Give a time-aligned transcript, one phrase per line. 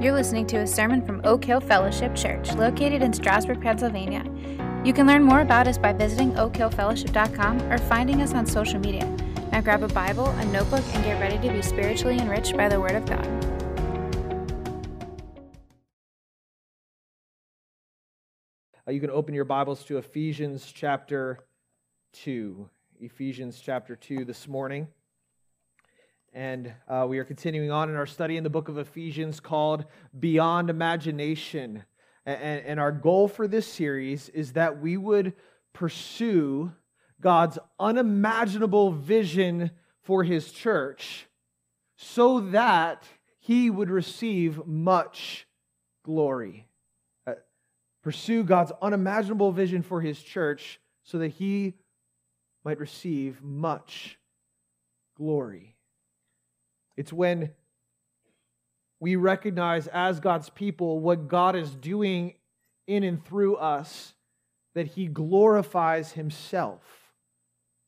[0.00, 4.22] You're listening to a sermon from Oak Hill Fellowship Church, located in Strasburg, Pennsylvania.
[4.84, 9.04] You can learn more about us by visiting oakhillfellowship.com or finding us on social media.
[9.50, 12.80] Now grab a Bible, a notebook, and get ready to be spiritually enriched by the
[12.80, 13.26] Word of God.
[18.86, 21.40] Uh, you can open your Bibles to Ephesians chapter
[22.12, 22.70] 2.
[23.00, 24.86] Ephesians chapter 2 this morning.
[26.32, 29.86] And uh, we are continuing on in our study in the book of Ephesians called
[30.18, 31.84] Beyond Imagination.
[32.26, 35.32] And, and our goal for this series is that we would
[35.72, 36.72] pursue
[37.20, 39.70] God's unimaginable vision
[40.02, 41.26] for his church
[41.96, 43.04] so that
[43.38, 45.46] he would receive much
[46.04, 46.68] glory.
[47.26, 47.34] Uh,
[48.02, 51.74] pursue God's unimaginable vision for his church so that he
[52.64, 54.18] might receive much
[55.16, 55.77] glory.
[56.98, 57.52] It's when
[58.98, 62.34] we recognize as God's people what God is doing
[62.88, 64.14] in and through us
[64.74, 66.82] that He glorifies Himself,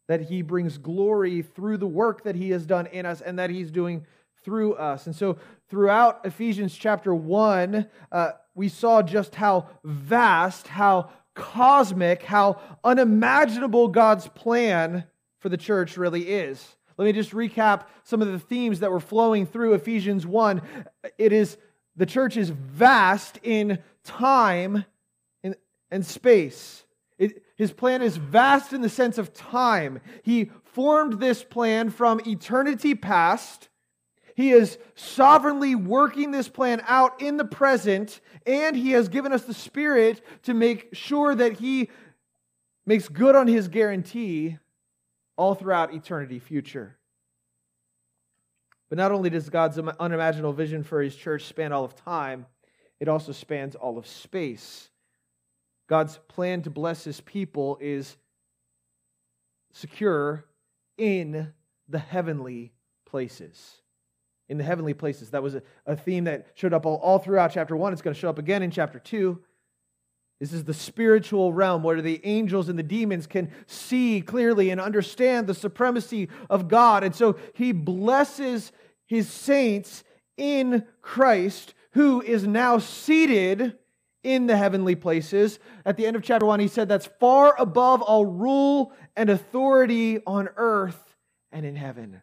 [0.07, 3.51] that He brings glory through the work that He has done in us and that
[3.51, 4.07] He's doing
[4.45, 5.07] through us.
[5.07, 12.61] And so, throughout Ephesians chapter 1, uh, we saw just how vast, how cosmic, how
[12.85, 15.03] unimaginable God's plan
[15.41, 16.77] for the church really is.
[17.01, 20.61] Let me just recap some of the themes that were flowing through Ephesians 1.
[21.17, 21.57] It is
[21.97, 24.85] the church is vast in time
[25.43, 26.85] and space.
[27.17, 30.01] It, his plan is vast in the sense of time.
[30.23, 33.71] He formed this plan from eternity past.
[34.35, 39.45] He is sovereignly working this plan out in the present, and he has given us
[39.45, 41.89] the Spirit to make sure that he
[42.85, 44.59] makes good on his guarantee
[45.41, 46.99] all throughout eternity future.
[48.91, 52.45] But not only does God's unimaginable vision for his church span all of time,
[53.01, 54.91] it also spans all of space.
[55.89, 58.19] God's plan to bless his people is
[59.73, 60.45] secure
[60.99, 61.55] in
[61.89, 62.75] the heavenly
[63.07, 63.77] places.
[64.51, 65.31] In the heavenly places.
[65.31, 67.95] That was a, a theme that showed up all, all throughout chapter 1.
[67.95, 69.41] It's going to show up again in chapter 2.
[70.41, 74.81] This is the spiritual realm where the angels and the demons can see clearly and
[74.81, 77.05] understand the supremacy of God.
[77.05, 78.73] And so he blesses
[79.07, 80.03] his saints
[80.39, 83.77] in Christ, who is now seated
[84.23, 85.59] in the heavenly places.
[85.85, 90.21] At the end of chapter 1, he said that's far above all rule and authority
[90.27, 91.17] on earth
[91.53, 92.23] and in heaven.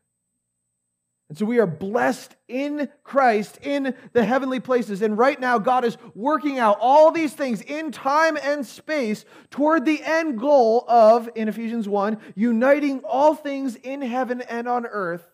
[1.29, 5.01] And so we are blessed in Christ in the heavenly places.
[5.01, 9.83] And right now, God is working out all these things in time and space toward
[9.83, 15.27] the end goal of, in Ephesians 1, uniting all things in heaven and on earth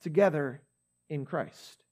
[0.00, 0.62] together
[1.10, 1.82] in Christ.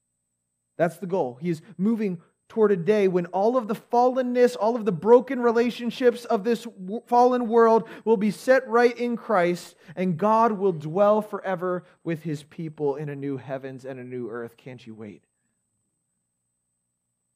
[0.77, 1.37] That's the goal.
[1.39, 6.25] He's moving toward a day when all of the fallenness, all of the broken relationships
[6.25, 6.65] of this
[7.05, 12.43] fallen world will be set right in Christ, and God will dwell forever with his
[12.43, 14.55] people in a new heavens and a new earth.
[14.57, 15.23] Can't you wait?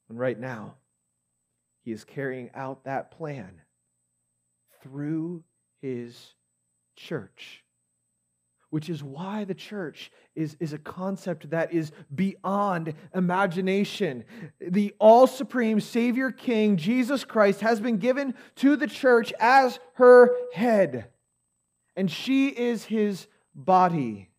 [0.09, 0.75] And right now,
[1.83, 3.61] he is carrying out that plan
[4.81, 5.43] through
[5.81, 6.33] his
[6.95, 7.63] church
[8.71, 14.23] which is why the church is, is a concept that is beyond imagination.
[14.59, 20.31] The all supreme Savior King, Jesus Christ, has been given to the church as her
[20.53, 21.09] head,
[21.95, 24.29] and she is his body.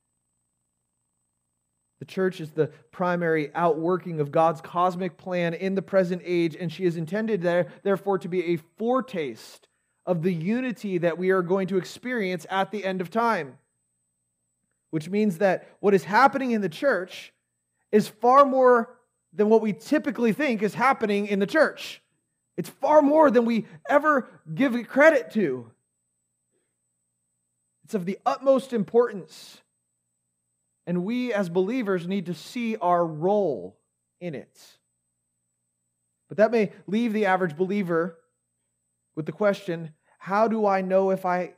[2.00, 6.72] The church is the primary outworking of God's cosmic plan in the present age, and
[6.72, 9.68] she is intended, there, therefore, to be a foretaste
[10.06, 13.58] of the unity that we are going to experience at the end of time
[14.92, 17.32] which means that what is happening in the church
[17.90, 18.94] is far more
[19.32, 22.02] than what we typically think is happening in the church.
[22.58, 25.70] It's far more than we ever give credit to.
[27.84, 29.62] It's of the utmost importance.
[30.86, 33.78] And we as believers need to see our role
[34.20, 34.60] in it.
[36.28, 38.18] But that may leave the average believer
[39.16, 41.54] with the question how do I know if I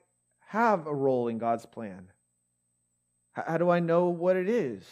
[0.46, 2.12] have a role in God's plan?
[3.34, 4.84] How do I know what it is?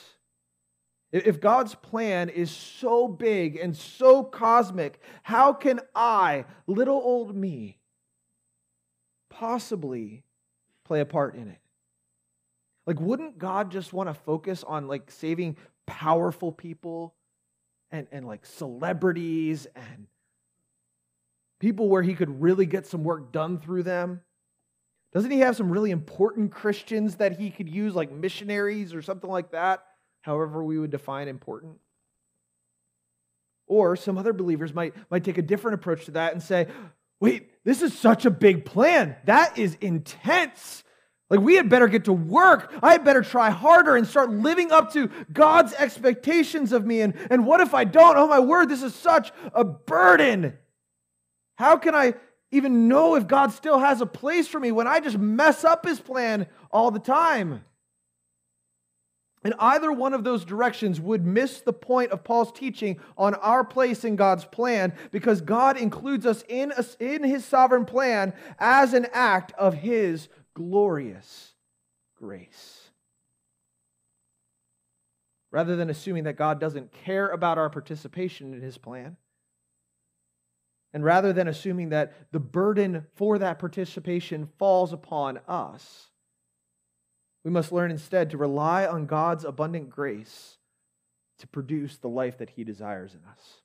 [1.12, 7.78] If God's plan is so big and so cosmic, how can I, little old me,
[9.28, 10.24] possibly
[10.84, 11.58] play a part in it?
[12.86, 15.56] Like, wouldn't God just want to focus on like saving
[15.86, 17.14] powerful people
[17.90, 20.06] and, and like celebrities and
[21.60, 24.22] people where he could really get some work done through them?
[25.12, 29.28] Doesn't he have some really important Christians that he could use, like missionaries or something
[29.28, 29.84] like that?
[30.22, 31.76] However, we would define important.
[33.66, 36.66] Or some other believers might, might take a different approach to that and say,
[37.20, 39.16] wait, this is such a big plan.
[39.26, 40.82] That is intense.
[41.28, 42.72] Like, we had better get to work.
[42.82, 47.00] I had better try harder and start living up to God's expectations of me.
[47.00, 48.16] And, and what if I don't?
[48.16, 50.58] Oh, my word, this is such a burden.
[51.56, 52.14] How can I
[52.52, 55.84] even know if God still has a place for me when I just mess up
[55.84, 57.64] his plan all the time?
[59.44, 63.64] And either one of those directions would miss the point of Paul's teaching on our
[63.64, 68.92] place in God's plan because God includes us in, a, in his sovereign plan as
[68.92, 71.54] an act of his glorious
[72.16, 72.90] grace.
[75.50, 79.16] Rather than assuming that God doesn't care about our participation in his plan,
[80.92, 86.10] and rather than assuming that the burden for that participation falls upon us,
[87.44, 90.58] we must learn instead to rely on God's abundant grace
[91.38, 93.62] to produce the life that He desires in us.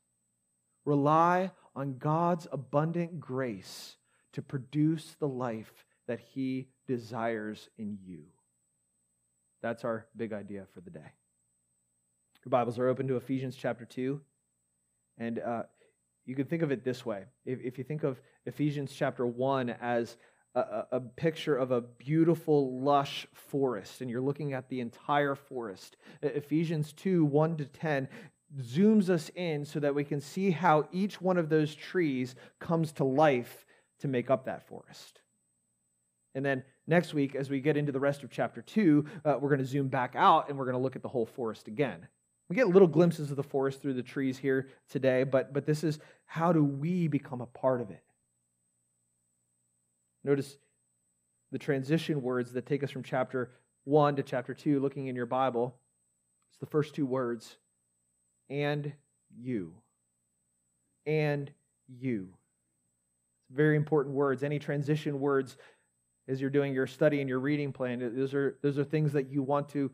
[0.85, 3.97] Rely on God's abundant grace
[4.33, 8.23] to produce the life that He desires in you.
[9.61, 11.11] That's our big idea for the day.
[12.45, 14.21] Your Bibles are open to Ephesians chapter 2.
[15.17, 15.63] And uh,
[16.27, 17.23] you can think of it this way.
[17.45, 20.17] If, if you think of Ephesians chapter 1 as
[20.53, 25.97] a, a, picture of a beautiful, lush forest, and you're looking at the entire forest.
[26.21, 28.07] Ephesians 2 1 to 10
[28.59, 32.91] zooms us in so that we can see how each one of those trees comes
[32.93, 33.65] to life
[33.99, 35.21] to make up that forest.
[36.33, 39.49] And then next week, as we get into the rest of chapter 2, uh, we're
[39.49, 42.07] going to zoom back out and we're going to look at the whole forest again.
[42.49, 45.83] We get little glimpses of the forest through the trees here today, but, but this
[45.83, 48.03] is how do we become a part of it?
[50.23, 50.57] Notice
[51.51, 53.51] the transition words that take us from chapter
[53.85, 55.75] 1 to chapter 2, looking in your Bible.
[56.51, 57.57] It's the first two words
[58.49, 58.91] and
[59.37, 59.73] you.
[61.05, 61.51] And
[61.87, 62.29] you.
[63.51, 64.43] Very important words.
[64.43, 65.57] Any transition words
[66.27, 69.29] as you're doing your study and your reading plan, those are, those are things that
[69.29, 69.91] you want to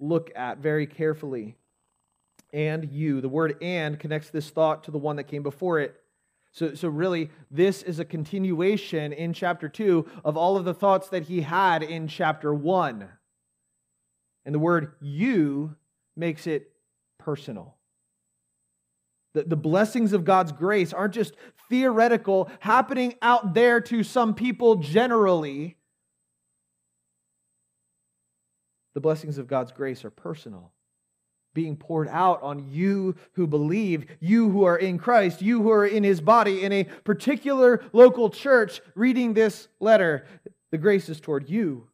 [0.00, 1.56] look at very carefully.
[2.54, 3.20] And you.
[3.20, 6.00] The word and connects this thought to the one that came before it.
[6.52, 11.08] So, so really, this is a continuation in chapter 2 of all of the thoughts
[11.08, 13.08] that he had in chapter 1.
[14.44, 15.74] And the word you
[16.16, 16.70] makes it
[17.18, 17.74] personal.
[19.32, 21.34] The, the blessings of God's grace aren't just
[21.68, 25.76] theoretical, happening out there to some people generally.
[28.94, 30.73] The blessings of God's grace are personal
[31.54, 35.86] being poured out on you who believe, you who are in Christ, you who are
[35.86, 40.26] in his body, in a particular local church reading this letter.
[40.70, 41.86] The grace is toward you.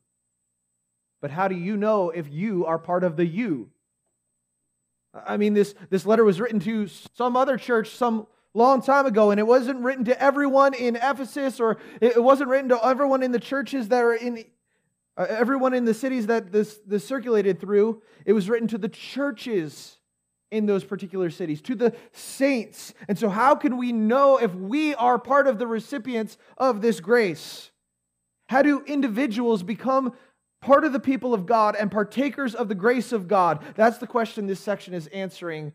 [1.20, 3.68] But how do you know if you are part of the you?
[5.12, 9.30] I mean, this, this letter was written to some other church some long time ago,
[9.30, 13.32] and it wasn't written to everyone in Ephesus, or it wasn't written to everyone in
[13.32, 14.44] the churches that are in
[15.20, 18.88] uh, everyone in the cities that this, this circulated through, it was written to the
[18.88, 19.99] churches
[20.50, 22.94] in those particular cities, to the saints.
[23.06, 27.00] And so, how can we know if we are part of the recipients of this
[27.00, 27.70] grace?
[28.49, 30.14] How do individuals become
[30.62, 33.62] part of the people of God and partakers of the grace of God?
[33.76, 35.75] That's the question this section is answering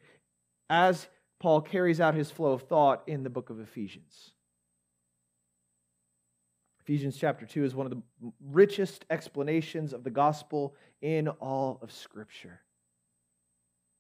[0.72, 1.08] as
[1.40, 4.32] Paul carries out his flow of thought in the book of Ephesians.
[6.86, 11.92] Ephesians chapter 2 is one of the richest explanations of the gospel in all of
[11.92, 12.62] Scripture.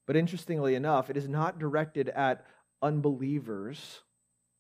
[0.06, 2.46] But interestingly enough, it is not directed at
[2.84, 4.01] unbelievers,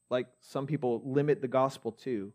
[0.09, 2.33] like some people limit the gospel to.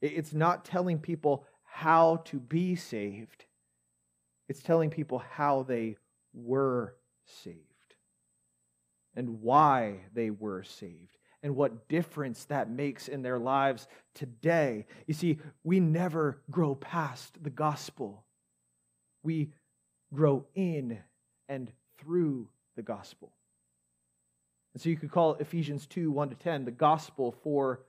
[0.00, 3.44] It's not telling people how to be saved,
[4.48, 5.98] it's telling people how they
[6.32, 7.58] were saved
[9.14, 14.86] and why they were saved and what difference that makes in their lives today.
[15.06, 18.24] You see, we never grow past the gospel,
[19.22, 19.50] we
[20.14, 20.98] grow in
[21.48, 23.32] and through the gospel.
[24.74, 27.80] And so you could call Ephesians 2 1 to 10 the gospel for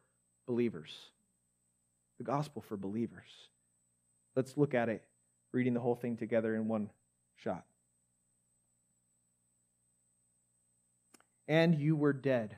[0.48, 0.92] believers.
[2.18, 3.30] The gospel for believers.
[4.36, 5.04] Let's look at it,
[5.52, 6.90] reading the whole thing together in one
[7.38, 7.66] shot.
[11.48, 12.58] And you were dead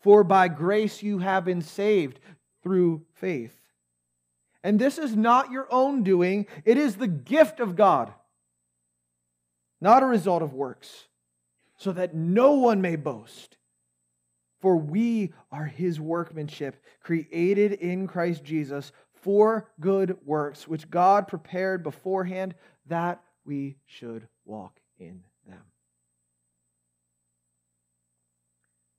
[0.00, 2.20] For by grace you have been saved
[2.62, 3.54] through faith.
[4.62, 8.12] And this is not your own doing, it is the gift of God,
[9.80, 11.08] not a result of works,
[11.76, 13.56] so that no one may boast.
[14.60, 21.84] For we are his workmanship, created in Christ Jesus for good works, which God prepared
[21.84, 22.54] beforehand
[22.86, 25.22] that we should walk in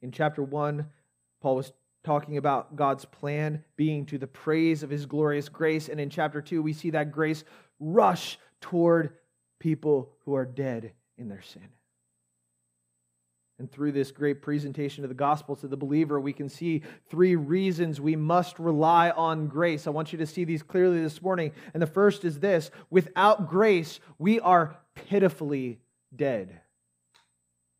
[0.01, 0.85] In chapter 1,
[1.41, 1.71] Paul was
[2.03, 5.89] talking about God's plan being to the praise of his glorious grace.
[5.89, 7.43] And in chapter 2, we see that grace
[7.79, 9.13] rush toward
[9.59, 11.67] people who are dead in their sin.
[13.59, 17.35] And through this great presentation of the gospel to the believer, we can see three
[17.35, 19.85] reasons we must rely on grace.
[19.85, 21.51] I want you to see these clearly this morning.
[21.73, 25.81] And the first is this without grace, we are pitifully
[26.15, 26.61] dead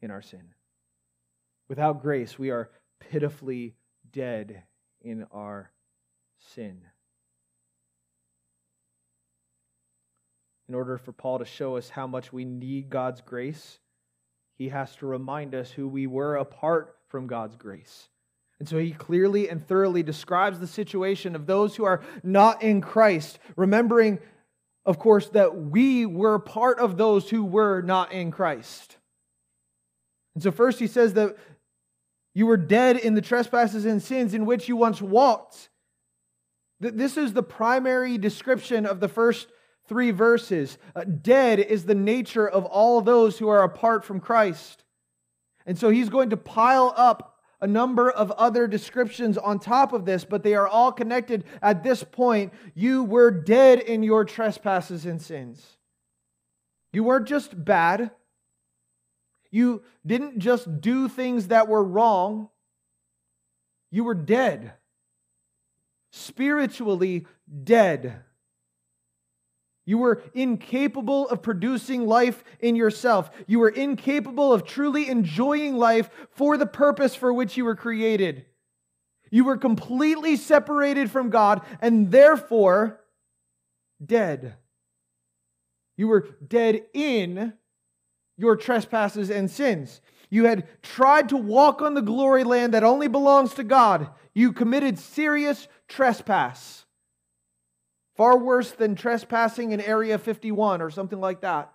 [0.01, 0.43] in our sin.
[1.69, 3.75] Without grace, we are pitifully
[4.11, 4.63] dead
[5.01, 5.71] in our
[6.53, 6.81] sin.
[10.67, 13.79] In order for Paul to show us how much we need God's grace,
[14.57, 18.09] he has to remind us who we were apart from God's grace.
[18.59, 22.81] And so he clearly and thoroughly describes the situation of those who are not in
[22.81, 24.19] Christ, remembering,
[24.85, 28.97] of course, that we were part of those who were not in Christ.
[30.35, 31.37] And so, first, he says that
[32.39, 35.67] you were dead in the trespasses and sins in which you once walked.
[36.79, 39.49] This is the primary description of the first
[39.89, 40.77] three verses.
[40.95, 44.85] Uh, dead is the nature of all those who are apart from Christ.
[45.65, 50.05] And so he's going to pile up a number of other descriptions on top of
[50.05, 52.53] this, but they are all connected at this point.
[52.73, 55.75] You were dead in your trespasses and sins.
[56.93, 58.11] You weren't just bad,
[59.51, 62.49] you didn't just do things that were wrong,
[63.91, 64.73] you were dead.
[66.11, 67.25] Spiritually
[67.63, 68.23] dead.
[69.85, 73.31] You were incapable of producing life in yourself.
[73.47, 78.45] You were incapable of truly enjoying life for the purpose for which you were created.
[79.31, 82.99] You were completely separated from God and therefore
[84.03, 84.55] dead.
[85.97, 87.53] You were dead in
[88.39, 89.99] your trespasses and sins.
[90.29, 94.09] You had tried to walk on the glory land that only belongs to God.
[94.33, 96.85] You committed serious trespass.
[98.15, 101.73] Far worse than trespassing in Area 51 or something like that.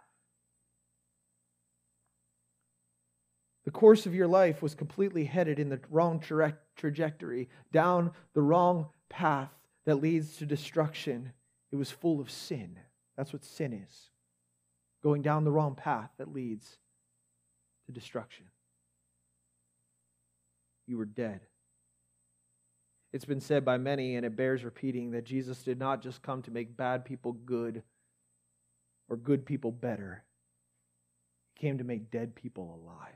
[3.67, 8.43] The course of your life was completely headed in the wrong tra- trajectory, down the
[8.43, 9.51] wrong path
[9.85, 11.33] that leads to destruction.
[11.73, 12.79] It was full of sin.
[13.17, 14.11] That's what sin is
[15.05, 16.79] going down the wrong path that leads
[17.87, 18.47] to destruction.
[20.87, 21.41] You were dead.
[23.13, 26.41] It's been said by many, and it bears repeating, that Jesus did not just come
[26.43, 27.83] to make bad people good
[29.11, 30.25] or good people better.
[31.55, 33.13] He came to make dead people alive.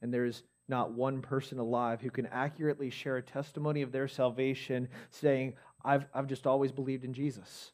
[0.00, 4.06] And there is not one person alive who can accurately share a testimony of their
[4.06, 7.72] salvation saying, I've, I've just always believed in Jesus.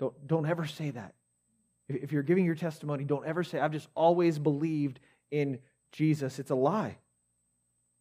[0.00, 1.14] Don't, don't ever say that.
[1.88, 4.98] If, if you're giving your testimony, don't ever say, I've just always believed
[5.30, 5.58] in
[5.92, 6.38] Jesus.
[6.38, 6.96] It's a lie.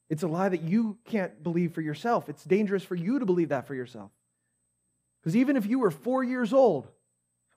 [0.10, 2.30] It's a lie that you can't believe for yourself.
[2.30, 4.12] It's dangerous for you to believe that for yourself.
[5.22, 6.88] Because even if you were four years old,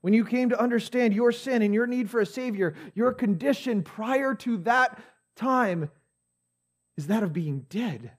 [0.01, 3.83] when you came to understand your sin and your need for a Savior, your condition
[3.83, 5.01] prior to that
[5.37, 5.89] time
[6.97, 8.11] is that of being dead.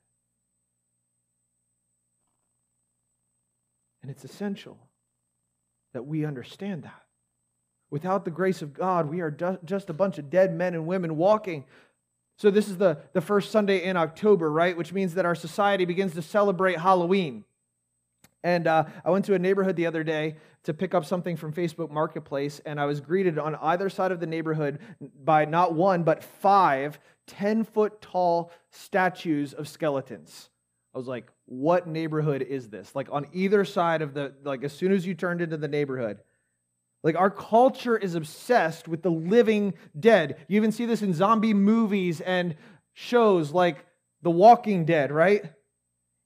[4.02, 4.80] And it's essential
[5.94, 7.02] that we understand that.
[7.90, 9.32] Without the grace of God, we are
[9.64, 11.66] just a bunch of dead men and women walking.
[12.38, 14.76] So, this is the, the first Sunday in October, right?
[14.76, 17.46] Which means that our society begins to celebrate Halloween.
[18.44, 21.54] And uh, I went to a neighborhood the other day to pick up something from
[21.54, 24.80] Facebook Marketplace, and I was greeted on either side of the neighborhood
[25.24, 30.50] by not one, but five 10 foot tall statues of skeletons.
[30.94, 32.96] I was like, what neighborhood is this?
[32.96, 36.20] Like on either side of the, like as soon as you turned into the neighborhood.
[37.04, 40.38] Like our culture is obsessed with the living dead.
[40.48, 42.56] You even see this in zombie movies and
[42.94, 43.86] shows like
[44.22, 45.44] The Walking Dead, right?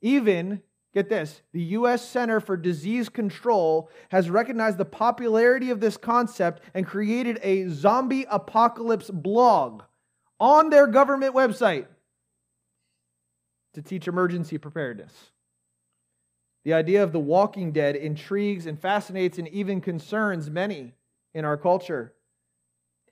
[0.02, 0.62] Even,
[0.94, 2.08] get this, the U.S.
[2.08, 8.28] Center for Disease Control has recognized the popularity of this concept and created a zombie
[8.30, 9.82] apocalypse blog
[10.40, 11.88] on their government website
[13.78, 15.14] to teach emergency preparedness.
[16.64, 20.96] The idea of the walking dead intrigues and fascinates and even concerns many
[21.36, 22.16] in our culture.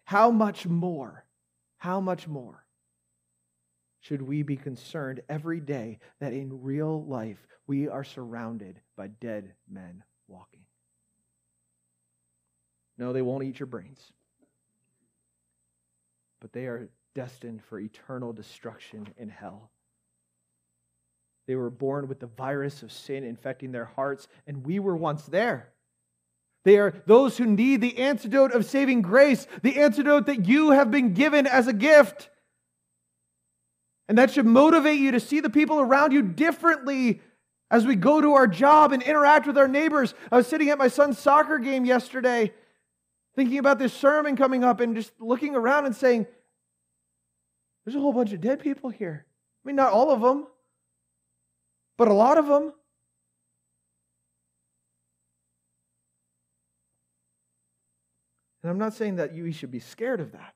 [0.05, 1.23] How much more,
[1.77, 2.65] how much more
[3.99, 9.53] should we be concerned every day that in real life we are surrounded by dead
[9.69, 10.65] men walking?
[12.97, 14.01] No, they won't eat your brains,
[16.41, 19.69] but they are destined for eternal destruction in hell.
[21.47, 25.23] They were born with the virus of sin infecting their hearts, and we were once
[25.25, 25.69] there.
[26.63, 30.89] They are those who need the antidote of saving grace, the antidote that you have
[30.89, 32.29] been given as a gift.
[34.09, 37.21] And that should motivate you to see the people around you differently
[37.69, 40.15] as we go to our job and interact with our neighbors.
[40.31, 42.51] I was sitting at my son's soccer game yesterday,
[43.35, 46.25] thinking about this sermon coming up and just looking around and saying,
[47.85, 49.25] There's a whole bunch of dead people here.
[49.63, 50.47] I mean, not all of them,
[51.97, 52.73] but a lot of them.
[58.63, 60.55] And I'm not saying that you should be scared of that.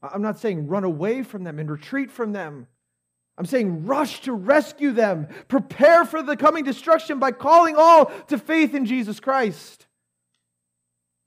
[0.00, 2.68] I'm not saying run away from them and retreat from them.
[3.36, 5.26] I'm saying rush to rescue them.
[5.48, 9.87] Prepare for the coming destruction by calling all to faith in Jesus Christ.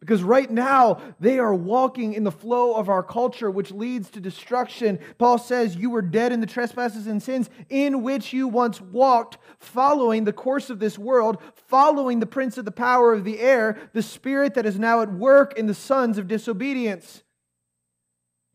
[0.01, 4.19] Because right now, they are walking in the flow of our culture, which leads to
[4.19, 4.97] destruction.
[5.19, 9.37] Paul says, You were dead in the trespasses and sins in which you once walked,
[9.59, 13.77] following the course of this world, following the prince of the power of the air,
[13.93, 17.21] the spirit that is now at work in the sons of disobedience.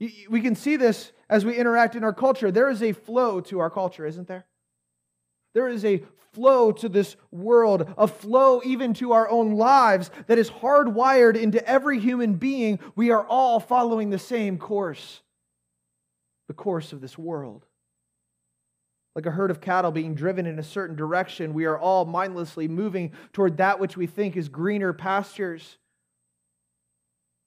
[0.01, 2.51] We can see this as we interact in our culture.
[2.51, 4.47] There is a flow to our culture, isn't there?
[5.57, 6.03] There is a
[6.35, 11.67] flow to this world, a flow even to our own lives that is hardwired into
[11.67, 12.79] every human being.
[12.95, 15.23] We are all following the same course
[16.49, 17.65] the course of this world.
[19.15, 22.69] Like a herd of cattle being driven in a certain direction, we are all mindlessly
[22.69, 25.79] moving toward that which we think is greener pastures.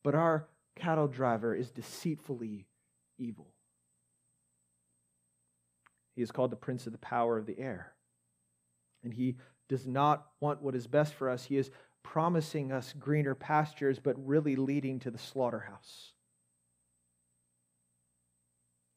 [0.03, 2.65] But our cattle driver is deceitfully
[3.19, 3.53] evil.
[6.15, 7.93] He is called the prince of the power of the air.
[9.03, 9.35] And He
[9.67, 11.45] does not want what is best for us.
[11.45, 11.71] He is
[12.03, 16.13] promising us greener pastures, but really leading to the slaughterhouse.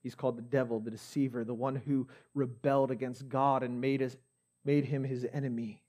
[0.02, 4.16] He's called the devil, the deceiver, the one who rebelled against God and made, us,
[4.64, 5.82] made him his enemy.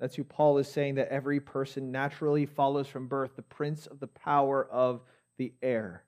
[0.00, 4.00] That's who Paul is saying that every person naturally follows from birth, the prince of
[4.00, 5.02] the power of
[5.38, 6.04] the air.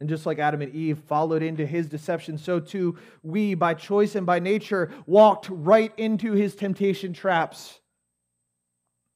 [0.00, 4.14] And just like Adam and Eve followed into his deception, so too we, by choice
[4.16, 7.80] and by nature, walked right into his temptation traps.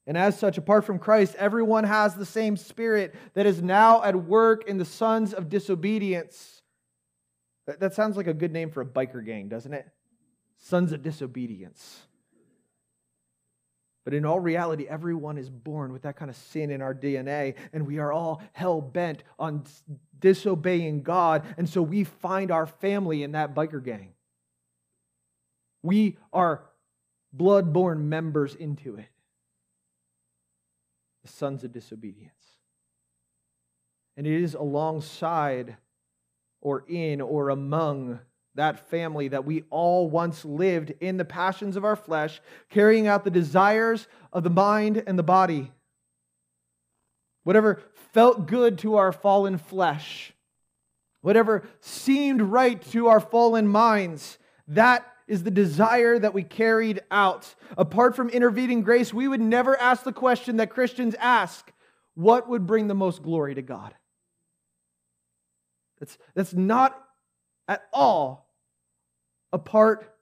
[0.07, 4.17] And as such, apart from Christ, everyone has the same spirit that is now at
[4.17, 6.63] work in the sons of disobedience.
[7.67, 9.87] That sounds like a good name for a biker gang, doesn't it?
[10.57, 12.08] Sons of disobedience.
[14.09, 17.57] But in all reality, everyone is born with that kind of sin in our DNA,
[17.75, 19.65] and we are all hell bent on
[20.19, 21.45] disobeying God.
[21.59, 24.15] And so we find our family in that biker gang.
[25.83, 26.65] We are
[27.35, 29.11] blood born members into it.
[31.25, 32.33] The sons of disobedience.
[34.17, 35.77] And it is alongside
[36.63, 38.21] or in or among
[38.55, 43.25] that family that we all once lived in the passions of our flesh, carrying out
[43.25, 45.71] the desires of the mind and the body.
[47.45, 47.81] Whatever
[48.13, 50.33] felt good to our fallen flesh,
[51.21, 57.55] whatever seemed right to our fallen minds, that is the desire that we carried out.
[57.77, 61.71] Apart from intervening grace, we would never ask the question that Christians ask
[62.15, 63.95] what would bring the most glory to God?
[66.01, 67.01] That's, that's not
[67.69, 68.51] at all
[69.53, 70.13] a part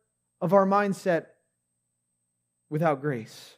[0.40, 1.26] of our mindset
[2.68, 3.56] without grace.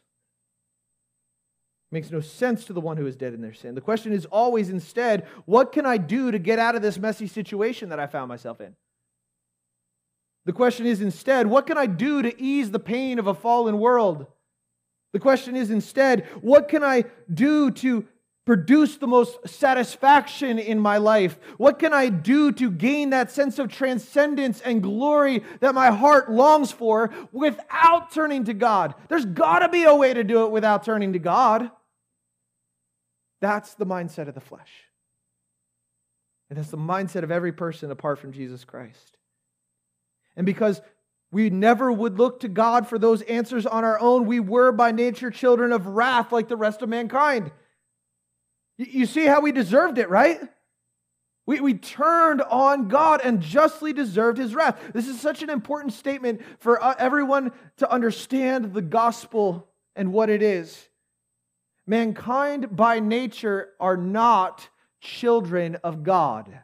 [1.91, 3.73] It makes no sense to the one who is dead in their sin.
[3.73, 7.27] The question is always instead, what can I do to get out of this messy
[7.27, 8.75] situation that I found myself in?
[10.45, 13.79] The question is instead, what can I do to ease the pain of a fallen
[13.79, 14.27] world?
[15.13, 18.05] The question is instead, what can I do to
[18.45, 21.37] produce the most satisfaction in my life?
[21.57, 26.31] What can I do to gain that sense of transcendence and glory that my heart
[26.31, 28.95] longs for without turning to God?
[29.07, 31.69] There's got to be a way to do it without turning to God.
[33.41, 34.71] That's the mindset of the flesh.
[36.49, 39.17] And that's the mindset of every person apart from Jesus Christ.
[40.35, 40.81] And because
[41.31, 44.91] we never would look to God for those answers on our own, we were by
[44.91, 47.51] nature children of wrath like the rest of mankind.
[48.79, 50.39] You see how we deserved it, right?
[51.45, 54.79] We, we turned on God and justly deserved his wrath.
[54.93, 60.29] This is such an important statement for uh, everyone to understand the gospel and what
[60.29, 60.87] it is.
[61.85, 64.69] Mankind by nature are not
[65.01, 66.57] children of God.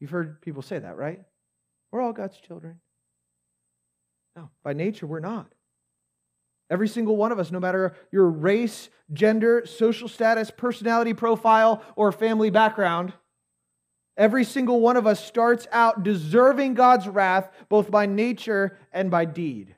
[0.00, 1.20] You've heard people say that, right?
[1.92, 2.80] We're all God's children.
[4.34, 5.52] No, by nature, we're not.
[6.70, 12.12] Every single one of us, no matter your race, gender, social status, personality profile, or
[12.12, 13.14] family background,
[14.16, 19.24] every single one of us starts out deserving God's wrath, both by nature and by
[19.24, 19.74] deed.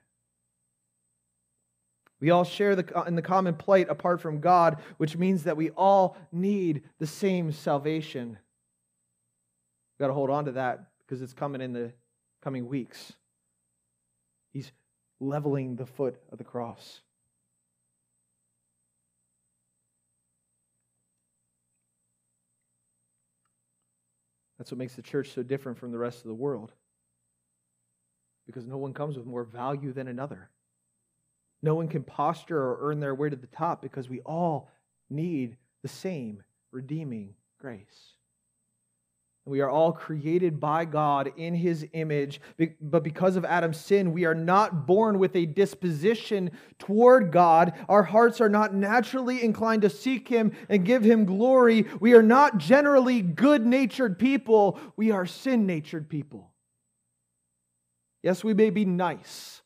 [2.20, 5.70] We all share the, in the common plight apart from God, which means that we
[5.70, 8.30] all need the same salvation.
[8.30, 11.92] We've got to hold on to that because it's coming in the
[12.42, 13.14] coming weeks.
[14.52, 14.70] He's
[15.20, 17.00] leveling the foot of the cross.
[24.58, 26.72] That's what makes the church so different from the rest of the world.
[28.46, 30.50] Because no one comes with more value than another.
[31.62, 34.68] No one can posture or earn their way to the top because we all
[35.08, 38.16] need the same redeeming grace.
[39.50, 42.40] We are all created by God in his image,
[42.80, 47.74] but because of Adam's sin, we are not born with a disposition toward God.
[47.88, 51.86] Our hearts are not naturally inclined to seek him and give him glory.
[51.98, 56.52] We are not generally good natured people, we are sin natured people.
[58.22, 59.62] Yes, we may be nice,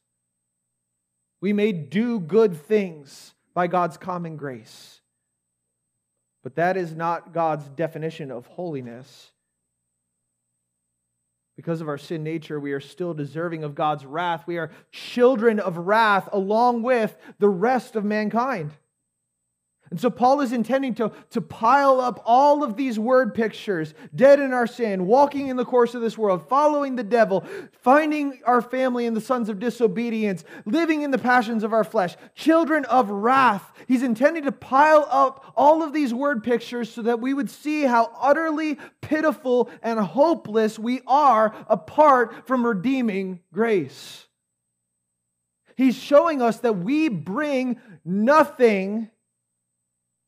[1.42, 5.02] we may do good things by God's common grace,
[6.42, 9.32] but that is not God's definition of holiness.
[11.56, 14.44] Because of our sin nature, we are still deserving of God's wrath.
[14.46, 18.72] We are children of wrath along with the rest of mankind.
[19.90, 24.40] And so Paul is intending to, to pile up all of these word pictures dead
[24.40, 28.62] in our sin, walking in the course of this world, following the devil, finding our
[28.62, 33.10] family in the sons of disobedience, living in the passions of our flesh, children of
[33.10, 33.72] wrath.
[33.86, 37.82] He's intending to pile up all of these word pictures so that we would see
[37.82, 44.26] how utterly pitiful and hopeless we are apart from redeeming grace.
[45.76, 49.10] He's showing us that we bring nothing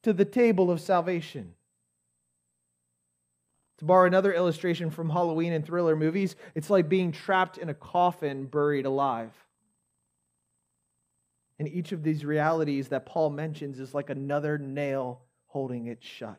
[0.07, 1.53] to the table of salvation.
[3.79, 7.75] To borrow another illustration from Halloween and thriller movies, it's like being trapped in a
[7.75, 9.33] coffin buried alive.
[11.59, 16.39] And each of these realities that Paul mentions is like another nail holding it shut.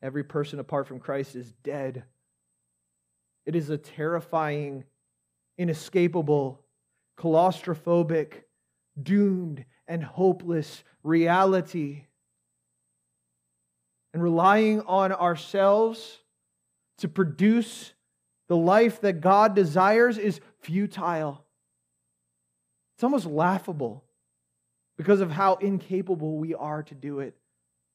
[0.00, 2.04] Every person apart from Christ is dead.
[3.44, 4.84] It is a terrifying,
[5.58, 6.64] inescapable,
[7.18, 8.44] claustrophobic,
[9.02, 12.04] doomed, and hopeless reality.
[14.14, 16.18] And relying on ourselves
[16.98, 17.92] to produce
[18.48, 21.44] the life that God desires is futile.
[22.96, 24.04] It's almost laughable
[24.96, 27.34] because of how incapable we are to do it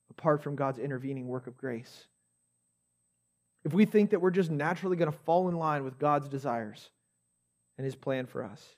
[0.09, 2.07] apart from God's intervening work of grace.
[3.63, 6.89] If we think that we're just naturally going to fall in line with God's desires
[7.77, 8.75] and His plan for us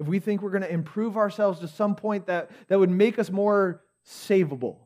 [0.00, 3.18] if we think we're going to improve ourselves to some point that, that would make
[3.18, 4.78] us more savable,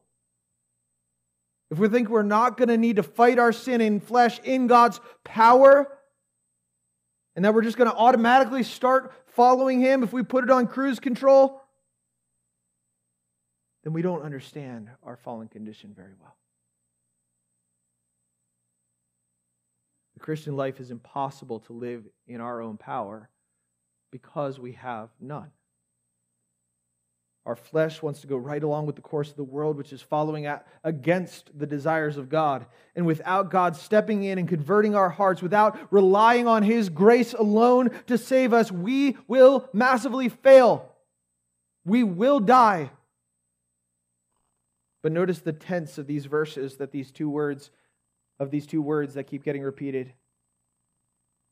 [1.71, 4.67] if we think we're not going to need to fight our sin in flesh in
[4.67, 5.89] God's power,
[7.37, 10.67] and that we're just going to automatically start following Him if we put it on
[10.67, 11.63] cruise control,
[13.85, 16.37] then we don't understand our fallen condition very well.
[20.15, 23.31] The Christian life is impossible to live in our own power
[24.15, 25.51] because we have none.
[27.45, 30.01] Our flesh wants to go right along with the course of the world, which is
[30.01, 30.47] following
[30.85, 32.65] against the desires of God.
[32.95, 37.91] And without God stepping in and converting our hearts, without relying on His grace alone
[38.07, 40.93] to save us, we will massively fail.
[41.85, 42.93] We will die.
[45.03, 47.73] But notice the tense of these verses that these two words,
[48.39, 50.13] of these two words that keep getting repeated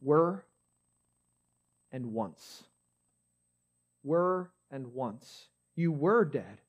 [0.00, 0.44] were
[1.92, 2.64] and once.
[4.02, 5.48] Were and once.
[5.76, 6.60] You were dead.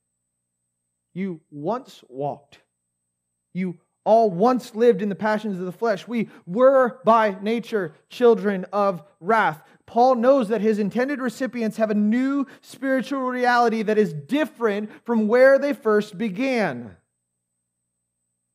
[1.14, 2.58] You once walked.
[3.52, 6.06] You all once lived in the passions of the flesh.
[6.06, 9.62] We were by nature children of wrath.
[9.86, 15.28] Paul knows that his intended recipients have a new spiritual reality that is different from
[15.28, 16.96] where they first began.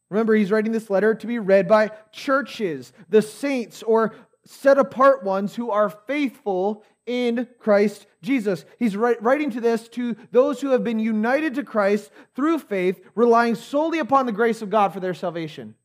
[0.10, 5.24] Remember, he's writing this letter to be read by churches, the saints, or set apart
[5.24, 8.66] ones who are faithful in Christ Jesus.
[8.78, 13.56] He's writing to this to those who have been united to Christ through faith, relying
[13.56, 15.76] solely upon the grace of God for their salvation.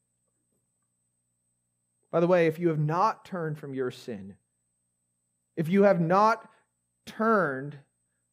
[2.10, 4.36] By the way, if you have not turned from your sin,
[5.56, 6.46] if you have not
[7.06, 7.78] turned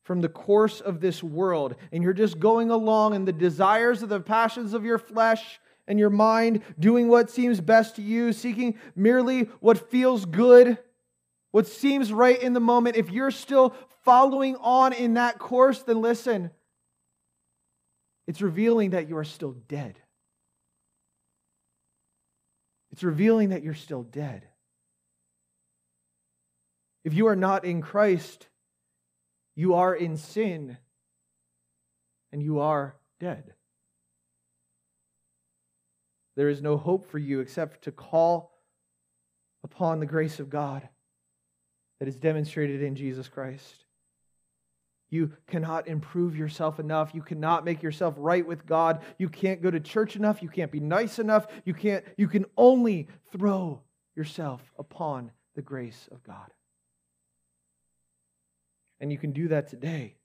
[0.04, 4.10] from the course of this world and you're just going along in the desires of
[4.10, 8.78] the passions of your flesh and your mind, doing what seems best to you, seeking
[8.96, 10.78] merely what feels good,
[11.52, 16.02] what seems right in the moment, if you're still following on in that course, then
[16.02, 16.52] listen,
[18.28, 20.00] it's revealing that you are still dead.
[22.92, 24.48] It's revealing that you're still dead.
[27.04, 28.48] If you are not in Christ,
[29.56, 30.78] you are in sin
[32.32, 33.54] and you are dead.
[36.36, 38.52] There is no hope for you except to call
[39.64, 40.88] upon the grace of God
[42.00, 43.86] that is demonstrated in Jesus Christ.
[45.10, 47.14] You cannot improve yourself enough.
[47.14, 49.02] You cannot make yourself right with God.
[49.18, 50.42] You can't go to church enough.
[50.42, 51.48] You can't be nice enough.
[51.66, 53.82] You can't you can only throw
[54.16, 56.50] yourself upon the grace of God.
[59.02, 60.16] And you can do that today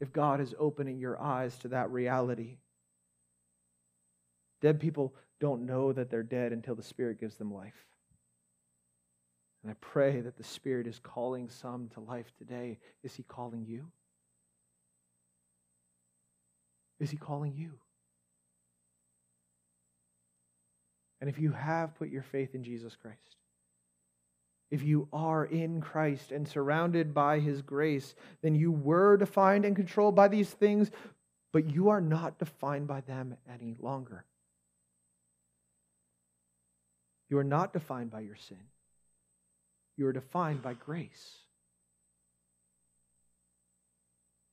[0.00, 2.58] if God is opening your eyes to that reality.
[4.60, 7.86] Dead people don't know that they're dead until the Spirit gives them life.
[9.62, 12.78] And I pray that the Spirit is calling some to life today.
[13.02, 13.86] Is He calling you?
[17.00, 17.72] Is He calling you?
[21.20, 23.36] And if you have put your faith in Jesus Christ,
[24.70, 29.76] if you are in Christ and surrounded by His grace, then you were defined and
[29.76, 30.90] controlled by these things,
[31.52, 34.24] but you are not defined by them any longer.
[37.28, 38.58] You are not defined by your sin.
[39.96, 41.36] You are defined by grace.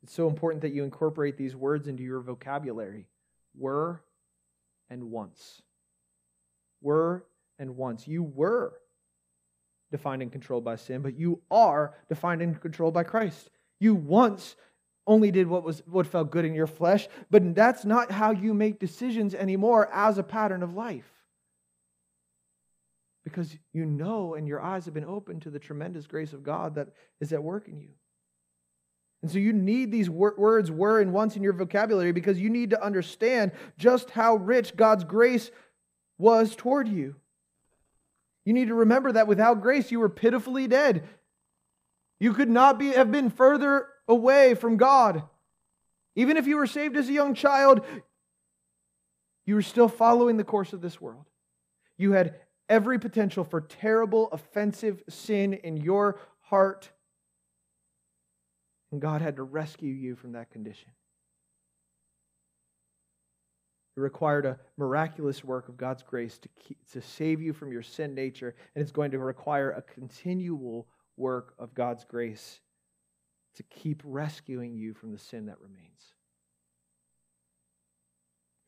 [0.04, 3.08] It's so important that you incorporate these words into your vocabulary
[3.58, 4.02] were
[4.90, 5.62] and once.
[6.82, 7.26] Were
[7.60, 8.08] and once.
[8.08, 8.74] You were
[9.92, 13.50] defined and controlled by sin, but you are defined and controlled by Christ.
[13.80, 14.56] You once
[15.06, 18.54] only did what was what felt good in your flesh, but that's not how you
[18.54, 21.23] make decisions anymore as a pattern of life
[23.24, 26.76] because you know and your eyes have been opened to the tremendous grace of God
[26.76, 27.90] that is at work in you.
[29.22, 32.72] And so you need these words were and once in your vocabulary because you need
[32.72, 35.50] to understand just how rich God's grace
[36.18, 37.16] was toward you.
[38.44, 41.08] You need to remember that without grace you were pitifully dead.
[42.20, 45.24] You could not be, have been further away from God.
[46.16, 47.82] Even if you were saved as a young child,
[49.46, 51.26] you were still following the course of this world.
[51.98, 52.36] You had
[52.74, 56.90] every potential for terrible, offensive sin in your heart.
[58.92, 60.90] And God had to rescue you from that condition.
[63.96, 67.84] It required a miraculous work of God's grace to, keep, to save you from your
[67.84, 72.60] sin nature, and it's going to require a continual work of God's grace
[73.58, 76.16] to keep rescuing you from the sin that remains.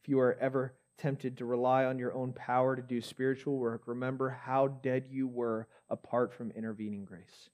[0.03, 3.83] If you are ever tempted to rely on your own power to do spiritual work,
[3.85, 7.49] remember how dead you were apart from intervening grace.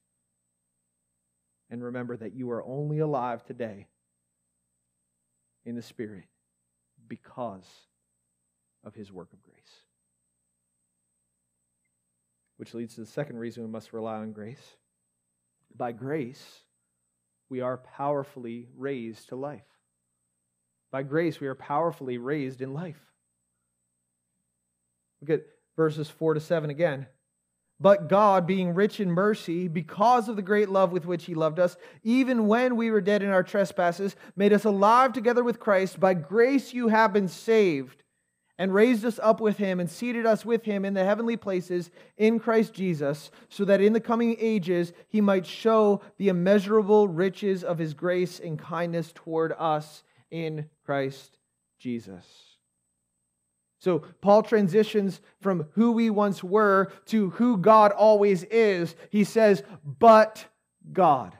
[1.69, 3.87] And remember that you are only alive today
[5.65, 6.25] in the Spirit
[7.07, 7.67] because
[8.83, 9.83] of his work of grace.
[12.57, 14.75] Which leads to the second reason we must rely on grace.
[15.75, 16.61] By grace,
[17.49, 19.63] we are powerfully raised to life.
[20.91, 23.10] By grace, we are powerfully raised in life.
[25.21, 27.07] Look at verses 4 to 7 again.
[27.79, 31.57] But God, being rich in mercy, because of the great love with which He loved
[31.57, 35.99] us, even when we were dead in our trespasses, made us alive together with Christ.
[35.99, 38.03] By grace you have been saved,
[38.59, 41.89] and raised us up with Him, and seated us with Him in the heavenly places
[42.17, 47.63] in Christ Jesus, so that in the coming ages He might show the immeasurable riches
[47.63, 51.39] of His grace and kindness toward us in Christ
[51.79, 52.50] Jesus.
[53.81, 58.95] So Paul transitions from who we once were to who God always is.
[59.09, 60.45] He says, but
[60.93, 61.35] God.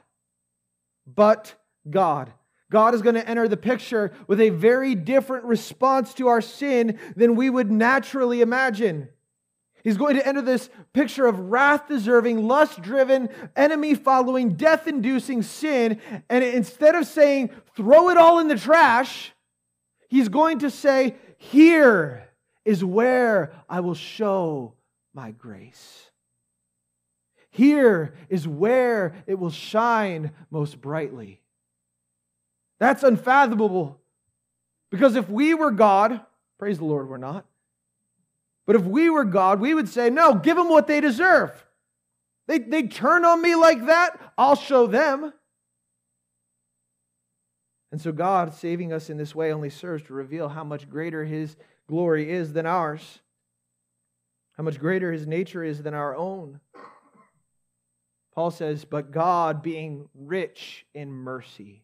[1.06, 1.54] But
[1.88, 2.32] God.
[2.68, 6.98] God is going to enter the picture with a very different response to our sin
[7.14, 9.08] than we would naturally imagine.
[9.84, 15.42] He's going to enter this picture of wrath deserving, lust driven, enemy following, death inducing
[15.42, 16.00] sin.
[16.28, 19.32] And instead of saying, throw it all in the trash,
[20.08, 22.30] he's going to say, Here
[22.64, 24.74] is where I will show
[25.14, 26.10] my grace.
[27.50, 31.40] Here is where it will shine most brightly.
[32.80, 34.00] That's unfathomable.
[34.90, 36.20] Because if we were God,
[36.58, 37.46] praise the Lord, we're not.
[38.66, 41.50] But if we were God, we would say, no, give them what they deserve.
[42.46, 45.32] They, they turn on me like that, I'll show them.
[47.90, 51.26] And so, God saving us in this way only serves to reveal how much greater
[51.26, 51.56] His
[51.88, 53.20] glory is than ours,
[54.56, 56.60] how much greater His nature is than our own.
[58.34, 61.82] Paul says, But God, being rich in mercy,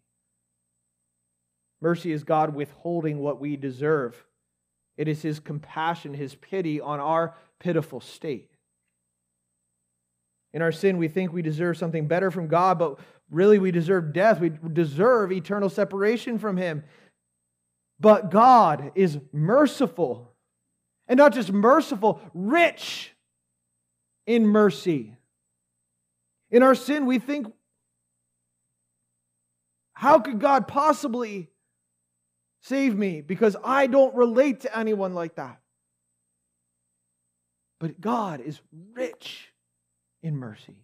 [1.80, 4.24] mercy is God withholding what we deserve.
[4.96, 8.50] It is His compassion, His pity on our pitiful state.
[10.52, 12.98] In our sin, we think we deserve something better from God, but
[13.30, 14.40] really we deserve death.
[14.40, 16.84] We deserve eternal separation from Him.
[18.00, 20.32] But God is merciful.
[21.06, 23.14] And not just merciful, rich
[24.26, 25.16] in mercy.
[26.50, 27.46] In our sin, we think,
[29.94, 31.48] how could God possibly
[32.62, 33.20] save me?
[33.20, 35.60] Because I don't relate to anyone like that.
[37.80, 38.60] But God is
[38.92, 39.48] rich
[40.22, 40.76] in mercy.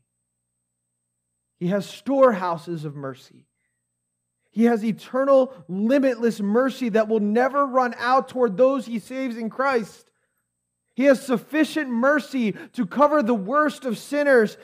[1.61, 3.47] He has storehouses of mercy.
[4.55, 9.51] He has eternal, limitless mercy that will never run out toward those he saves in
[9.51, 10.13] Christ.
[10.95, 14.57] He has sufficient mercy to cover the worst of sinners.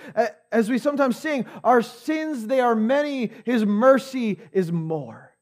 [0.52, 5.32] As we sometimes sing, our sins, they are many, his mercy is more.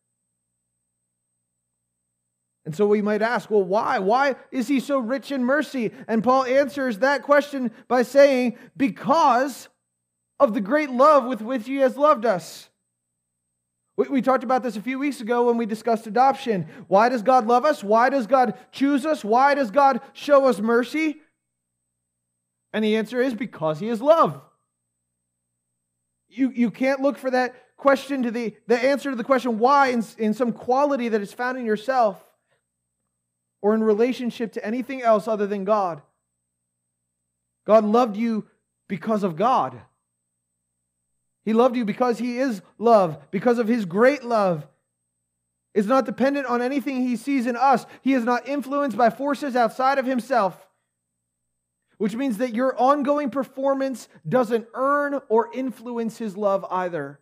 [2.64, 3.98] And so we might ask, well, why?
[3.98, 5.90] Why is he so rich in mercy?
[6.06, 9.68] And Paul answers that question by saying, because
[10.40, 12.70] of the great love with which he has loved us.
[13.98, 16.68] We, we talked about this a few weeks ago when we discussed adoption.
[16.87, 17.82] Why does God love us?
[17.82, 19.24] Why does God choose us?
[19.24, 21.20] Why does God show us mercy?
[22.72, 24.40] And the answer is because he is love.
[26.28, 29.88] You, you can't look for that question to the, the answer to the question why
[29.88, 32.22] in, in some quality that is found in yourself
[33.62, 36.02] or in relationship to anything else other than God.
[37.66, 38.46] God loved you
[38.87, 39.80] because of God.
[41.48, 44.66] He loved you because He is love, because of His great love.
[45.72, 47.87] It's not dependent on anything He sees in us.
[48.02, 50.68] He is not influenced by forces outside of Himself,
[51.96, 57.18] which means that your ongoing performance doesn't earn or influence His love either.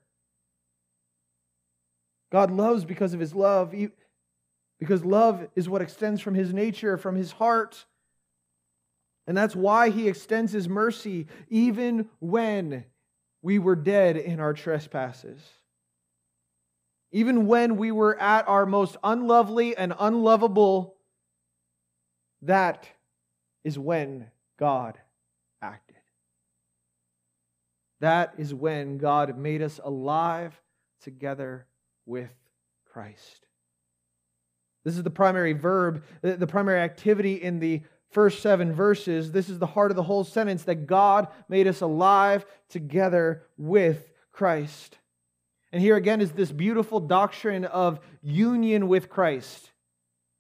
[2.33, 3.73] God loves because of His love
[4.81, 7.85] because love is what extends from his nature, from his heart.
[9.29, 12.87] And that's why he extends his mercy even when
[13.43, 15.41] we were dead in our trespasses.
[17.13, 20.97] Even when we were at our most unlovely and unlovable,
[22.43, 22.89] that
[23.65, 24.27] is when
[24.59, 24.99] God
[25.63, 25.97] acted.
[28.01, 30.61] That is when God made us alive
[31.01, 31.67] together
[32.05, 32.33] with
[32.93, 33.47] Christ.
[34.85, 39.33] This is the primary verb, the primary activity in the first seven verses.
[39.33, 44.11] This is the heart of the whole sentence that God made us alive together with
[44.33, 44.99] Christ.
[45.73, 49.73] And here again is this beautiful doctrine of union with Christ.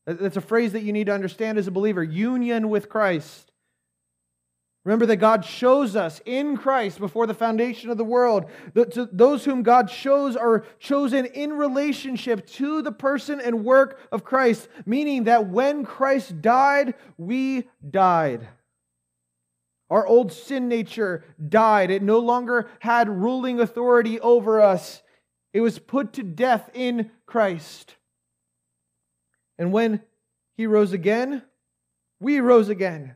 [0.07, 3.51] That's a phrase that you need to understand as a believer union with Christ.
[4.87, 8.47] Remember that God shows us in Christ before the foundation of the world.
[8.73, 14.69] Those whom God shows are chosen in relationship to the person and work of Christ,
[14.87, 18.47] meaning that when Christ died, we died.
[19.91, 21.91] Our old sin nature died.
[21.91, 25.03] It no longer had ruling authority over us.
[25.53, 27.97] It was put to death in Christ.
[29.59, 30.03] And when
[30.57, 31.43] he rose again,
[32.21, 33.16] we rose again.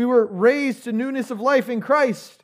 [0.00, 2.42] We were raised to newness of life in Christ.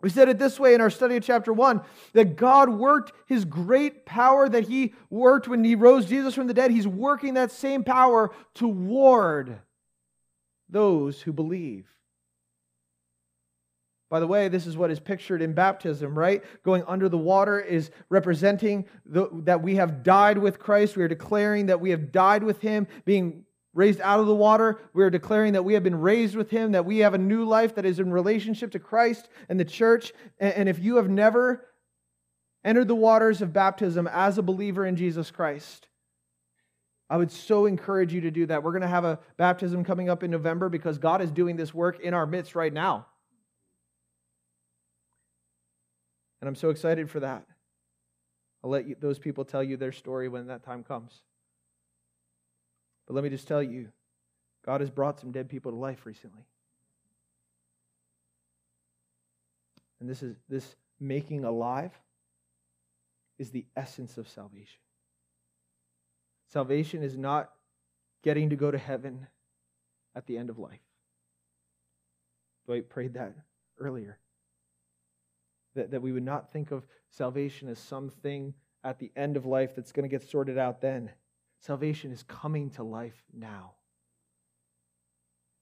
[0.00, 1.82] We said it this way in our study of chapter 1
[2.14, 6.54] that God worked his great power that he worked when he rose Jesus from the
[6.54, 6.70] dead.
[6.70, 9.58] He's working that same power toward
[10.70, 11.86] those who believe.
[14.08, 16.42] By the way, this is what is pictured in baptism, right?
[16.62, 20.96] Going under the water is representing the, that we have died with Christ.
[20.96, 23.44] We are declaring that we have died with him, being
[23.74, 24.78] raised out of the water.
[24.94, 27.44] We are declaring that we have been raised with him, that we have a new
[27.44, 30.12] life that is in relationship to Christ and the church.
[30.38, 31.66] And if you have never
[32.64, 35.88] entered the waters of baptism as a believer in Jesus Christ,
[37.10, 38.62] I would so encourage you to do that.
[38.62, 41.74] We're going to have a baptism coming up in November because God is doing this
[41.74, 43.06] work in our midst right now.
[46.40, 47.44] And I'm so excited for that.
[48.62, 51.20] I'll let you, those people tell you their story when that time comes.
[53.06, 53.88] But let me just tell you,
[54.64, 56.46] God has brought some dead people to life recently.
[60.00, 61.92] And this is this making alive
[63.38, 64.80] is the essence of salvation.
[66.48, 67.50] Salvation is not
[68.22, 69.26] getting to go to heaven
[70.14, 70.80] at the end of life.
[72.66, 73.34] Dwight prayed that
[73.78, 74.18] earlier.
[75.74, 79.74] That, that we would not think of salvation as something at the end of life
[79.74, 81.10] that's going to get sorted out then.
[81.64, 83.72] Salvation is coming to life now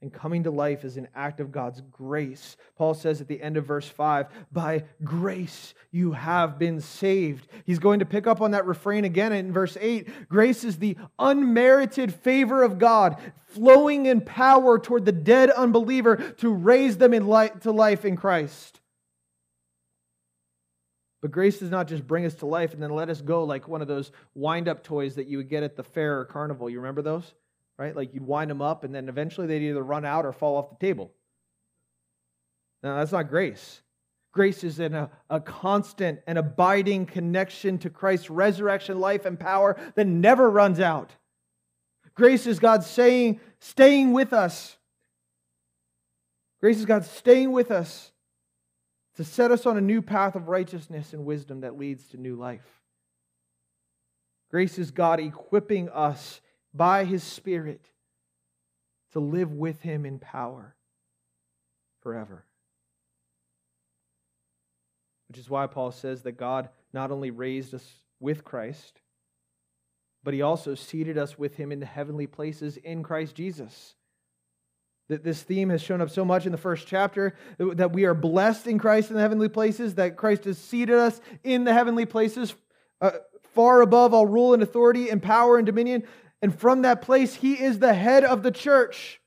[0.03, 2.57] and coming to life is an act of God's grace.
[2.77, 7.47] Paul says at the end of verse 5, by grace you have been saved.
[7.65, 10.29] He's going to pick up on that refrain again in verse 8.
[10.29, 16.53] Grace is the unmerited favor of God, flowing in power toward the dead unbeliever to
[16.53, 18.81] raise them in light, to life in Christ.
[21.23, 23.69] But grace does not just bring us to life and then let us go like
[23.69, 26.69] one of those wind up toys that you would get at the fair or carnival.
[26.69, 27.33] You remember those?
[27.83, 27.97] right?
[27.97, 30.71] Like you'd wind them up and then eventually they'd either run out or fall off
[30.71, 31.13] the table.
[32.83, 33.83] Now, that's not grace.
[34.31, 39.77] Grace is in a, a constant and abiding connection to Christ's resurrection, life, and power
[39.97, 41.11] that never runs out.
[42.15, 44.77] Grace is God saying, staying with us.
[46.61, 48.12] Grace is God staying with us
[49.17, 52.35] to set us on a new path of righteousness and wisdom that leads to new
[52.35, 52.81] life.
[54.51, 56.41] Grace is God equipping us
[56.75, 57.91] by his Spirit
[59.13, 60.75] to live with him in power
[62.03, 62.45] forever.
[65.29, 67.87] Which is why Paul says that God not only raised us
[68.21, 69.01] with Christ,
[70.23, 73.95] but he also seated us with him in the heavenly places in Christ Jesus.
[75.13, 78.15] That this theme has shown up so much in the first chapter that we are
[78.15, 82.07] blessed in Christ in the heavenly places, that Christ has seated us in the heavenly
[82.07, 82.55] places,
[83.03, 83.11] uh,
[83.55, 86.05] far above all rule and authority and power and dominion.
[86.41, 89.21] And from that place, he is the head of the church.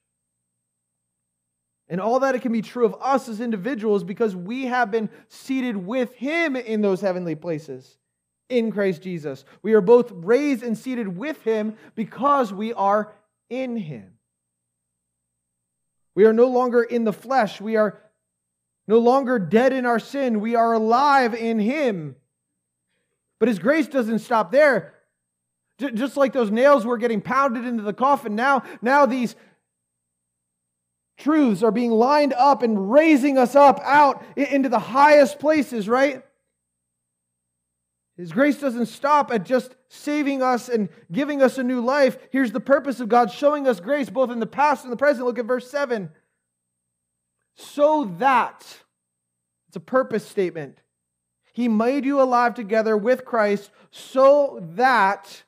[1.88, 5.08] And all that it can be true of us as individuals because we have been
[5.28, 8.00] seated with him in those heavenly places
[8.50, 9.46] in Christ Jesus.
[9.62, 13.14] We are both raised and seated with him because we are
[13.52, 14.15] in him.
[16.16, 17.62] We are no longer in the flesh.
[17.62, 18.02] We are
[18.88, 20.40] no longer dead in our sin.
[20.40, 22.16] We are alive in him.
[23.40, 24.94] But his grace doesn't stop there.
[25.78, 29.36] Just like those nails were getting pounded into the coffin, now, now these
[31.18, 36.25] truths are being lined up and raising us up out into the highest places, right?
[38.18, 42.18] His grace doesn't stop at just saving us and giving us a new life.
[42.32, 45.26] Here's the purpose of God showing us grace both in the past and the present.
[45.26, 46.10] Look at verse 7.
[47.56, 48.62] So that,
[49.68, 50.80] it's a purpose statement.
[51.52, 55.44] He made you alive together with Christ so that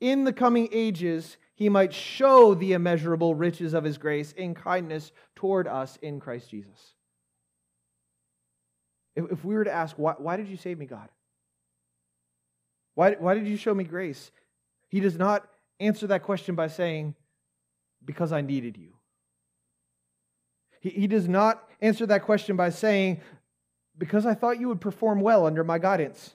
[0.00, 5.12] in the coming ages he might show the immeasurable riches of his grace in kindness
[5.34, 6.94] toward us in Christ Jesus.
[9.16, 11.08] If, we were to ask, why, why did you save me, God?
[12.98, 14.32] Why, why did you show me grace?
[14.88, 17.14] He does not answer that question by saying,
[18.04, 18.94] because I needed you.
[20.80, 23.20] He, he does not answer that question by saying,
[23.96, 26.34] because I thought you would perform well under my guidance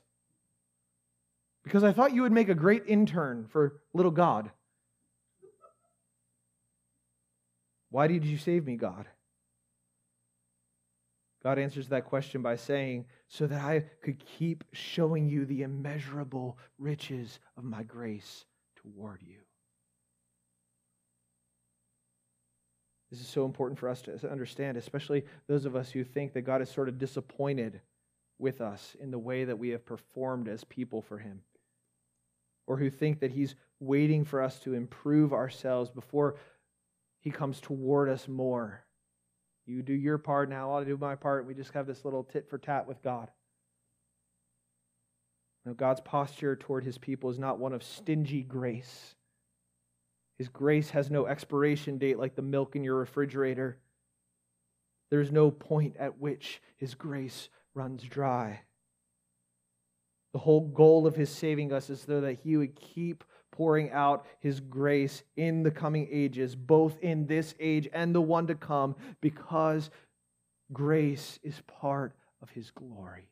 [1.66, 4.49] because I thought you would make a great intern for little God.
[7.89, 9.05] Why did you save me, God?
[11.44, 16.58] God answers that question by saying, so that I could keep showing you the immeasurable
[16.80, 18.46] riches of my grace
[18.78, 19.39] toward you.
[23.12, 26.41] This is so important for us to understand, especially those of us who think that
[26.41, 27.82] God is sort of disappointed
[28.39, 31.41] with us in the way that we have performed as people for Him
[32.66, 36.38] or who think that He's waiting for us to improve ourselves before
[37.20, 38.84] He comes toward us more.
[39.66, 41.45] You do your part, now I'll do my part.
[41.45, 43.30] We just have this little tit for tat with God.
[45.66, 49.16] Now, God's posture toward His people is not one of stingy grace.
[50.38, 53.78] His grace has no expiration date like the milk in your refrigerator.
[55.09, 58.61] There's no point at which His grace runs dry.
[60.34, 63.24] The whole goal of his saving us is so that he would keep
[63.54, 68.47] pouring out his grace in the coming ages, both in this age and the one
[68.47, 69.91] to come, because
[70.74, 73.30] grace is part of his glory.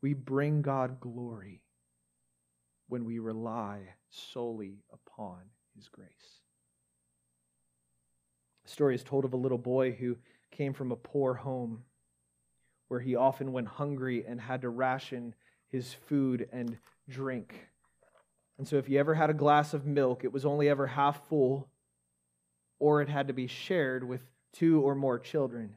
[0.00, 1.60] We bring God glory
[2.88, 5.38] when we rely solely upon
[5.76, 6.06] his grace.
[8.64, 10.16] A story is told of a little boy who
[10.52, 11.82] came from a poor home
[12.86, 15.34] where he often went hungry and had to ration
[15.68, 16.78] his food and
[17.08, 17.68] drink.
[18.58, 21.28] And so, if you ever had a glass of milk, it was only ever half
[21.28, 21.68] full,
[22.78, 24.20] or it had to be shared with
[24.52, 25.76] two or more children.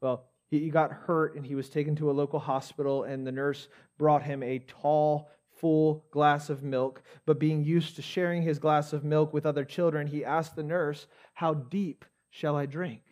[0.00, 3.68] Well, he got hurt and he was taken to a local hospital, and the nurse
[3.98, 7.02] brought him a tall, full glass of milk.
[7.24, 10.64] But being used to sharing his glass of milk with other children, he asked the
[10.64, 13.02] nurse, How deep shall I drink?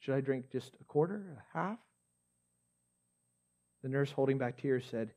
[0.00, 1.78] Should I drink just a quarter, a half?
[3.86, 5.12] The nurse, holding back tears, said,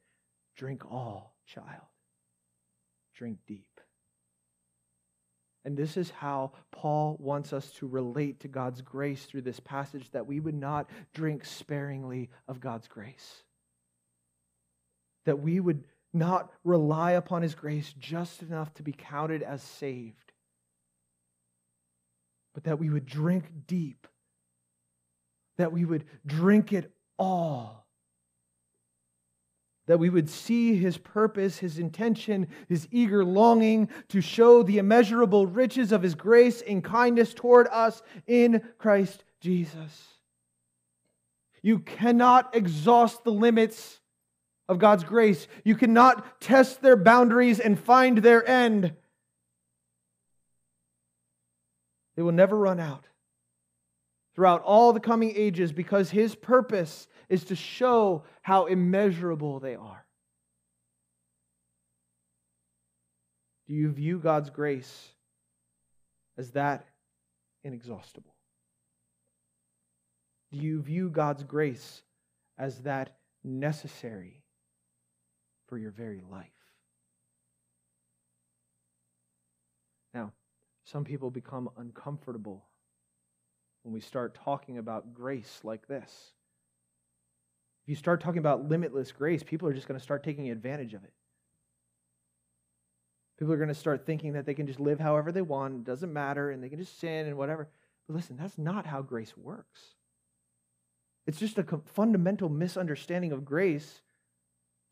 [0.56, 1.88] Drink all, child.
[3.16, 3.82] Drink deep.
[5.66, 10.12] And this is how Paul wants us to relate to God's grace through this passage
[10.12, 13.42] that we would not drink sparingly of God's grace.
[15.26, 20.32] That we would not rely upon his grace just enough to be counted as saved,
[22.54, 24.06] but that we would drink deep,
[25.58, 27.88] that we would drink it all
[29.90, 35.48] that we would see his purpose, his intention, his eager longing to show the immeasurable
[35.48, 40.06] riches of his grace and kindness toward us in Christ Jesus.
[41.64, 44.00] You cannot exhaust the limits
[44.68, 45.48] of God's grace.
[45.64, 48.94] You cannot test their boundaries and find their end.
[52.16, 53.08] They will never run out
[54.36, 60.06] throughout all the coming ages because his purpose is to show how immeasurable they are.
[63.68, 65.10] Do you view God's grace
[66.38, 66.88] as that
[67.64, 68.34] inexhaustible?
[70.52, 72.02] Do you view God's grace
[72.58, 74.42] as that necessary
[75.68, 76.48] for your very life?
[80.16, 80.34] Now,
[80.84, 82.66] some people become uncomfortable
[83.84, 86.32] when we start talking about grace like this.
[87.90, 91.04] You start talking about limitless grace, people are just going to start taking advantage of
[91.04, 91.14] it.
[93.40, 95.84] People are going to start thinking that they can just live however they want, it
[95.86, 97.68] doesn't matter, and they can just sin and whatever.
[98.08, 99.96] But listen, that's not how grace works.
[101.26, 101.66] It's just a
[101.96, 104.02] fundamental misunderstanding of grace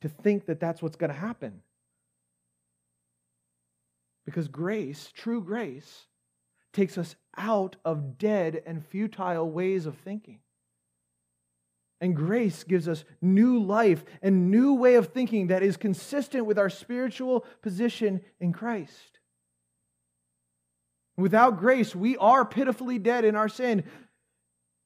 [0.02, 1.62] to think that that's what's going to happen.
[4.26, 6.08] Because grace, true grace,
[6.74, 10.40] takes us out of dead and futile ways of thinking.
[12.00, 16.60] And grace gives us new life and new way of thinking that is consistent with
[16.60, 19.20] our spiritual position in Christ.
[21.18, 23.84] Without grace, we are pitifully dead in our sin.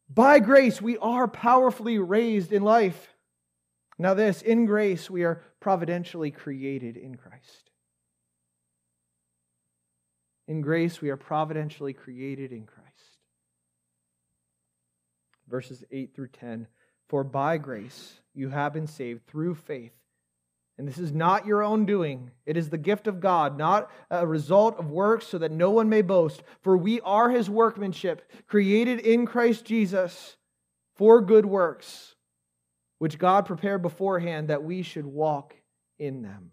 [0.10, 3.14] By grace, we are powerfully raised in life.
[3.98, 7.72] Now, this, in grace, we are providentially created in Christ.
[10.48, 12.90] In grace, we are providentially created in Christ.
[15.48, 16.68] Verses 8 through 10.
[17.12, 19.92] For by grace you have been saved through faith.
[20.78, 22.32] And this is not your own doing.
[22.46, 25.90] It is the gift of God, not a result of works, so that no one
[25.90, 26.42] may boast.
[26.62, 30.38] For we are his workmanship, created in Christ Jesus
[30.96, 32.16] for good works,
[33.00, 35.54] which God prepared beforehand that we should walk
[36.00, 36.52] in them.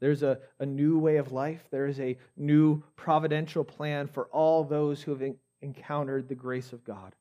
[0.00, 1.62] There's a, a new way of life.
[1.70, 6.82] There is a new providential plan for all those who have encountered the grace of
[6.82, 7.14] God.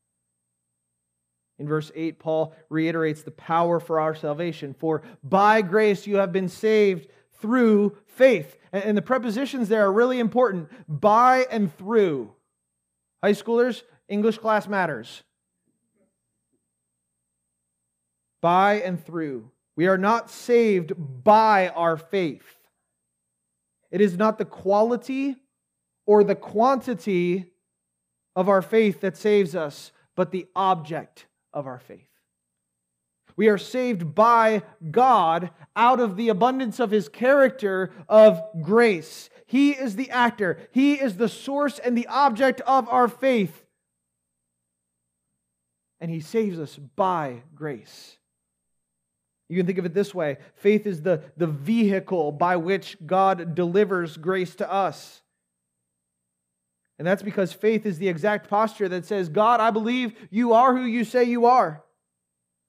[1.59, 4.73] In verse 8, Paul reiterates the power for our salvation.
[4.73, 7.07] For by grace you have been saved
[7.39, 8.57] through faith.
[8.71, 12.33] And the prepositions there are really important by and through.
[13.23, 15.23] High schoolers, English class matters.
[18.41, 19.51] By and through.
[19.75, 22.57] We are not saved by our faith.
[23.91, 25.35] It is not the quality
[26.05, 27.45] or the quantity
[28.35, 32.07] of our faith that saves us, but the object of our faith.
[33.35, 39.29] We are saved by God out of the abundance of his character of grace.
[39.47, 43.65] He is the actor, he is the source and the object of our faith.
[45.99, 48.17] And he saves us by grace.
[49.49, 53.55] You can think of it this way faith is the, the vehicle by which God
[53.55, 55.22] delivers grace to us.
[56.99, 60.75] And that's because faith is the exact posture that says, God, I believe you are
[60.75, 61.83] who you say you are.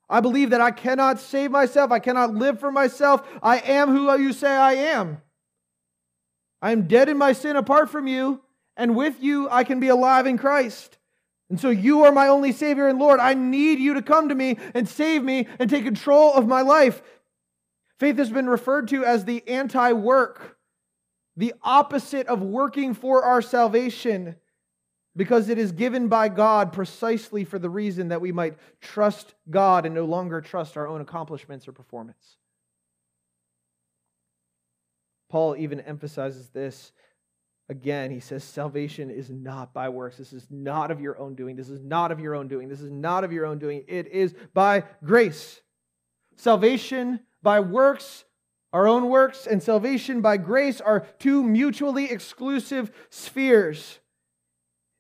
[0.09, 1.91] I believe that I cannot save myself.
[1.91, 3.27] I cannot live for myself.
[3.43, 5.21] I am who you say I am.
[6.61, 8.41] I am dead in my sin apart from you,
[8.77, 10.99] and with you I can be alive in Christ.
[11.51, 13.21] And so you are my only Savior and Lord.
[13.21, 16.63] I need you to come to me and save me and take control of my
[16.63, 17.03] life.
[17.99, 20.54] Faith has been referred to as the anti work
[21.37, 24.37] the opposite of working for our salvation.
[25.17, 29.87] because it is given by God precisely for the reason that we might trust God
[29.87, 32.37] and no longer trust our own accomplishments or performance.
[35.29, 36.93] Paul even emphasizes this
[37.69, 38.11] again.
[38.11, 40.17] He says, Salvation is not by works.
[40.17, 41.57] This is not of your own doing.
[41.57, 42.69] This is not of your own doing.
[42.69, 43.85] This is not of your own doing.
[43.89, 45.61] It is by grace.
[46.37, 48.25] Salvation by works,
[48.75, 54.01] our own works, and salvation by grace are two mutually exclusive spheres.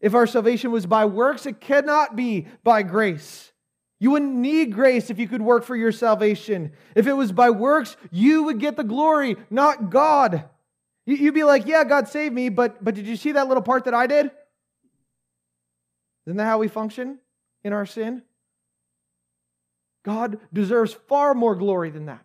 [0.00, 3.52] If our salvation was by works, it cannot be by grace.
[3.98, 6.70] You wouldn't need grace if you could work for your salvation.
[6.94, 10.44] If it was by works, you would get the glory, not God.
[11.04, 13.86] You'd be like, yeah, God saved me, but, but did you see that little part
[13.86, 14.30] that I did?
[16.26, 17.18] Isn't that how we function
[17.64, 18.22] in our sin?
[20.04, 22.23] God deserves far more glory than that.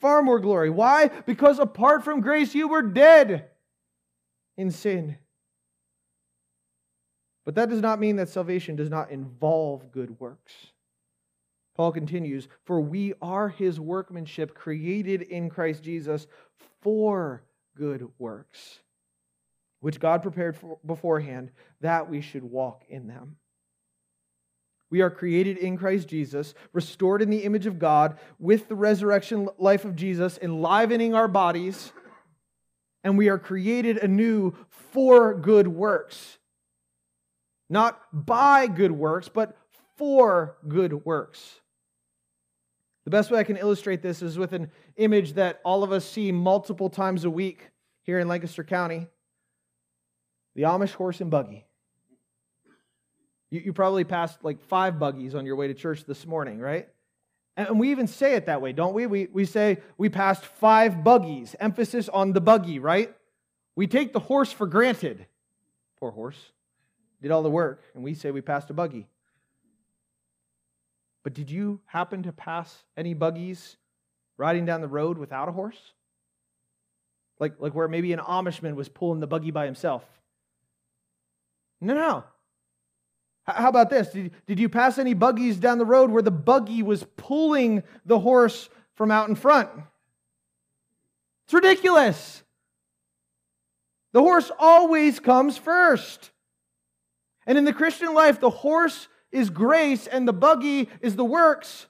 [0.00, 0.70] Far more glory.
[0.70, 1.08] Why?
[1.08, 3.50] Because apart from grace, you were dead
[4.56, 5.16] in sin.
[7.44, 10.52] But that does not mean that salvation does not involve good works.
[11.76, 16.26] Paul continues, For we are his workmanship created in Christ Jesus
[16.82, 17.44] for
[17.76, 18.80] good works,
[19.80, 23.36] which God prepared for beforehand that we should walk in them.
[24.90, 29.48] We are created in Christ Jesus, restored in the image of God, with the resurrection
[29.58, 31.92] life of Jesus enlivening our bodies,
[33.04, 36.38] and we are created anew for good works
[37.68, 39.56] not by good works, but
[39.96, 41.60] for good works.
[43.04, 46.04] The best way I can illustrate this is with an image that all of us
[46.04, 47.70] see multiple times a week
[48.02, 49.06] here in Lancaster County
[50.54, 51.67] the Amish horse and buggy.
[53.50, 56.88] You, you probably passed like five buggies on your way to church this morning, right?
[57.56, 59.06] And we even say it that way, don't we?
[59.06, 63.12] We, we say we passed five buggies, emphasis on the buggy, right?
[63.74, 65.26] We take the horse for granted.
[65.98, 66.52] Poor horse
[67.20, 69.08] did all the work, and we say we passed a buggy.
[71.24, 73.76] But did you happen to pass any buggies
[74.36, 75.92] riding down the road without a horse?
[77.40, 80.04] Like, like where maybe an Amishman was pulling the buggy by himself?
[81.80, 82.24] No, no.
[83.48, 84.10] How about this?
[84.10, 88.18] Did, did you pass any buggies down the road where the buggy was pulling the
[88.18, 89.70] horse from out in front?
[91.46, 92.42] It's ridiculous.
[94.12, 96.30] The horse always comes first.
[97.46, 101.86] And in the Christian life, the horse is grace and the buggy is the works.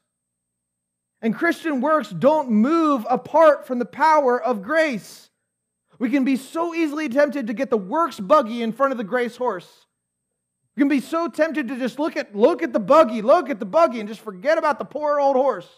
[1.21, 5.29] And Christian works don't move apart from the power of grace.
[5.99, 9.03] We can be so easily tempted to get the works buggy in front of the
[9.03, 9.87] grace horse.
[10.79, 13.59] We can be so tempted to just look at look at the buggy, look at
[13.59, 15.69] the buggy and just forget about the poor old horse.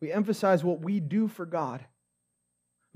[0.00, 1.86] We emphasize what we do for God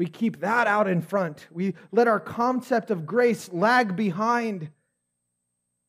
[0.00, 1.46] we keep that out in front.
[1.50, 4.70] We let our concept of grace lag behind.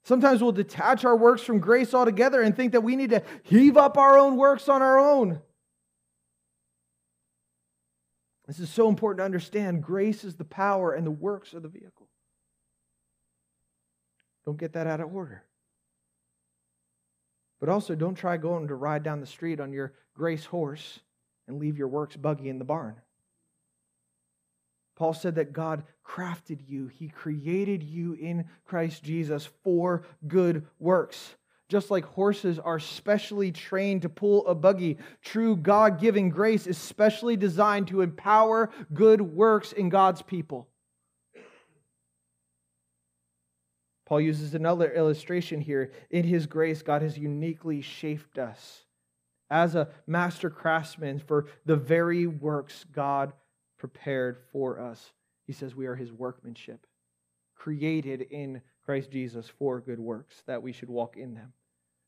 [0.04, 3.78] Sometimes we'll detach our works from grace altogether and think that we need to heave
[3.78, 5.40] up our own works on our own.
[8.48, 9.82] This is so important to understand.
[9.82, 12.01] Grace is the power, and the works are the vehicle.
[14.46, 15.44] Don't get that out of order.
[17.60, 21.00] But also, don't try going to ride down the street on your grace horse
[21.48, 22.96] and leave your works buggy in the barn.
[24.96, 31.36] Paul said that God crafted you, He created you in Christ Jesus for good works.
[31.70, 36.78] Just like horses are specially trained to pull a buggy, true God given grace is
[36.78, 40.68] specially designed to empower good works in God's people.
[44.12, 45.94] Paul uses another illustration here.
[46.10, 48.84] In his grace, God has uniquely shaped us
[49.50, 53.32] as a master craftsman for the very works God
[53.78, 55.14] prepared for us.
[55.48, 56.86] He says we are his workmanship,
[57.56, 61.54] created in Christ Jesus for good works, that we should walk in them.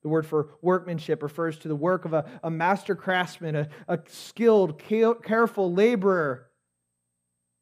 [0.01, 3.99] The word for workmanship refers to the work of a, a master craftsman, a, a
[4.07, 6.49] skilled, careful laborer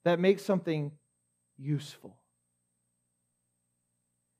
[0.03, 0.93] that makes something
[1.59, 2.17] useful.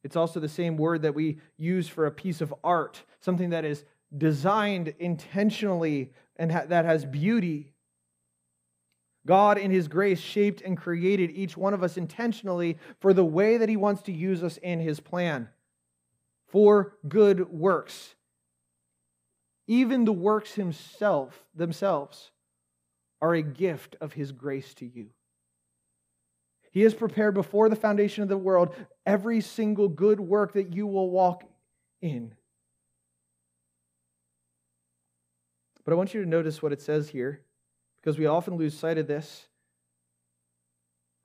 [0.03, 3.65] It's also the same word that we use for a piece of art, something that
[3.65, 3.85] is
[4.17, 7.73] designed intentionally and ha- that has beauty.
[9.25, 13.57] God, in His grace, shaped and created each one of us intentionally for the way
[13.57, 15.49] that He wants to use us in His plan,
[16.47, 18.15] for good works.
[19.67, 22.31] Even the works himself, themselves
[23.21, 25.09] are a gift of His grace to you.
[26.71, 28.73] He has prepared before the foundation of the world
[29.05, 31.43] every single good work that you will walk
[32.01, 32.33] in.
[35.83, 37.41] But I want you to notice what it says here
[38.01, 39.47] because we often lose sight of this.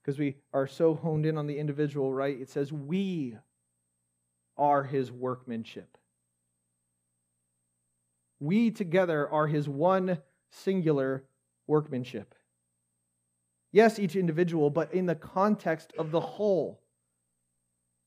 [0.03, 2.41] because we are so honed in on the individual, right?
[2.41, 3.37] It says, We
[4.57, 5.99] are his workmanship.
[8.39, 10.19] We together are his one
[10.51, 11.25] singular
[11.67, 12.35] workmanship.
[13.77, 16.81] Yes, each individual, but in the context of the whole.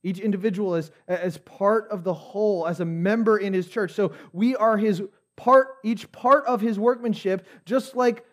[0.01, 3.93] Each individual is as part of the whole, as a member in his church.
[3.93, 5.03] So we are his
[5.37, 8.25] part, each part of his workmanship, just like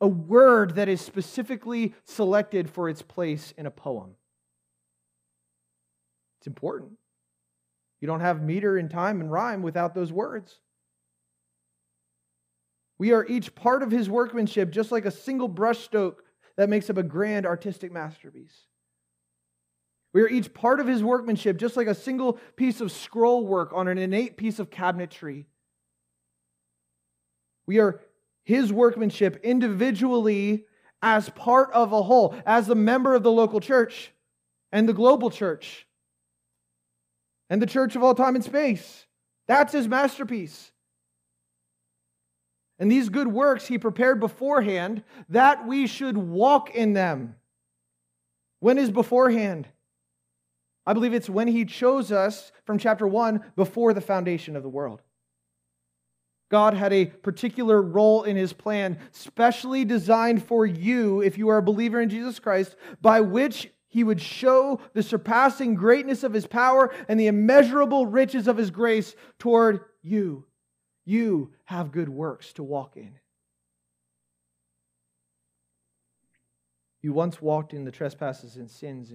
[0.00, 4.14] a word that is specifically selected for its place in a poem.
[6.38, 6.92] It's important.
[8.00, 10.60] You don't have meter and time and rhyme without those words.
[12.98, 16.18] We are each part of his workmanship, just like a single brushstroke
[16.56, 18.54] that makes up a grand artistic masterpiece.
[20.12, 23.72] We are each part of his workmanship, just like a single piece of scroll work
[23.72, 25.46] on an innate piece of cabinetry.
[27.66, 28.00] We are
[28.44, 30.66] his workmanship individually
[31.02, 34.12] as part of a whole, as a member of the local church
[34.70, 35.86] and the global church
[37.50, 39.06] and the church of all time and space.
[39.46, 40.70] That's his masterpiece.
[42.78, 47.36] And these good works he prepared beforehand that we should walk in them.
[48.60, 49.68] When is beforehand?
[50.86, 54.68] I believe it's when he chose us from chapter 1 before the foundation of the
[54.68, 55.02] world.
[56.50, 61.58] God had a particular role in his plan, specially designed for you, if you are
[61.58, 66.46] a believer in Jesus Christ, by which he would show the surpassing greatness of his
[66.46, 70.44] power and the immeasurable riches of his grace toward you.
[71.04, 73.18] You have good works to walk in.
[77.02, 79.12] You once walked in the trespasses and sins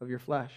[0.00, 0.52] of your flesh.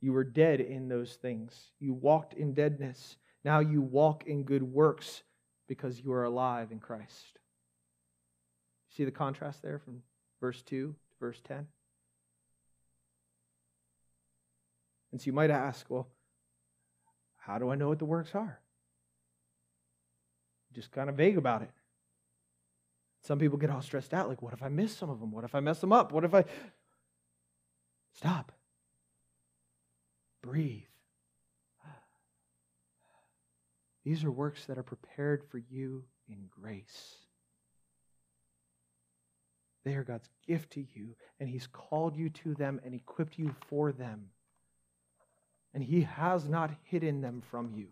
[0.00, 1.70] You were dead in those things.
[1.78, 3.16] You walked in deadness.
[3.44, 5.22] Now you walk in good works
[5.68, 7.38] because you are alive in Christ.
[8.96, 10.02] See the contrast there from
[10.40, 11.66] verse 2 to verse 10?
[15.12, 16.08] And so you might ask, well,
[17.40, 18.60] how do I know what the works are?
[20.72, 21.70] Just kind of vague about it.
[23.22, 25.32] Some people get all stressed out like, what if I miss some of them?
[25.32, 26.12] What if I mess them up?
[26.12, 26.44] What if I.
[28.14, 28.52] Stop.
[30.42, 30.82] Breathe.
[34.04, 37.16] These are works that are prepared for you in grace.
[39.84, 43.54] They are God's gift to you, and He's called you to them and equipped you
[43.68, 44.26] for them.
[45.72, 47.88] And He has not hidden them from you.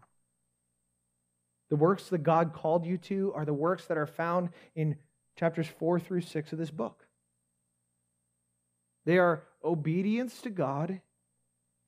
[1.70, 4.96] The works that God called you to are the works that are found in
[5.36, 7.06] chapters 4 through 6 of this book.
[9.04, 11.00] They are obedience to God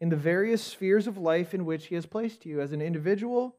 [0.00, 3.56] in the various spheres of life in which He has placed you as an individual,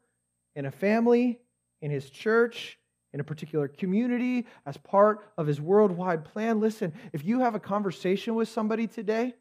[0.55, 1.39] in a family,
[1.81, 2.79] in His church,
[3.13, 6.59] in a particular community, as part of His worldwide plan.
[6.59, 9.35] Listen, if you have a conversation with somebody today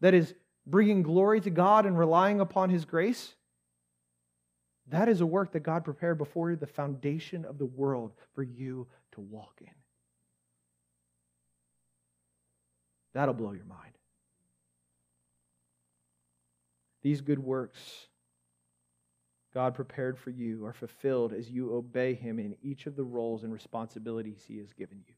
[0.00, 0.34] that is
[0.66, 3.34] bringing glory to God and relying upon His grace,
[4.88, 8.86] that is a work that God prepared before the foundation of the world for you
[9.12, 9.70] to walk in.
[13.14, 13.92] That'll blow your mind.
[17.02, 18.08] These good works
[19.54, 23.44] God prepared for you are fulfilled as you obey Him in each of the roles
[23.44, 25.14] and responsibilities He has given you.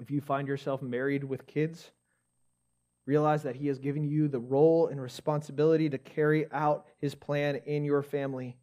[0.00, 1.90] If you find yourself married with kids,
[3.06, 7.56] realize that He has given you the role and responsibility to carry out His plan
[7.66, 8.56] in your family.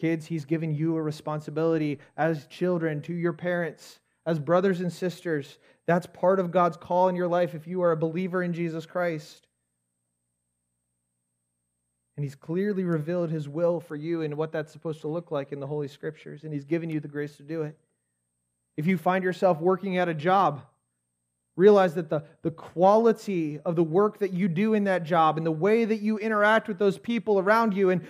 [0.00, 5.58] Kids, He's given you a responsibility as children to your parents, as brothers and sisters.
[5.86, 8.86] That's part of God's call in your life if you are a believer in Jesus
[8.86, 9.46] Christ.
[12.16, 15.52] And He's clearly revealed His will for you and what that's supposed to look like
[15.52, 17.76] in the Holy Scriptures, and He's given you the grace to do it.
[18.76, 20.62] If you find yourself working at a job,
[21.60, 25.46] realize that the, the quality of the work that you do in that job and
[25.46, 28.02] the way that you interact with those people around you and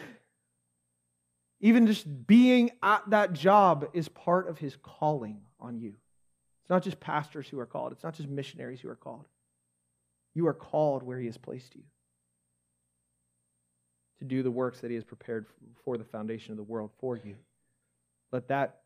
[1.61, 5.95] even just being at that job is part of his calling on you.
[6.63, 9.27] It's not just pastors who are called, it's not just missionaries who are called.
[10.35, 11.83] You are called where he has placed you
[14.21, 15.47] to do the works that He has prepared
[15.85, 17.37] for the foundation of the world for you.
[18.33, 18.83] Let that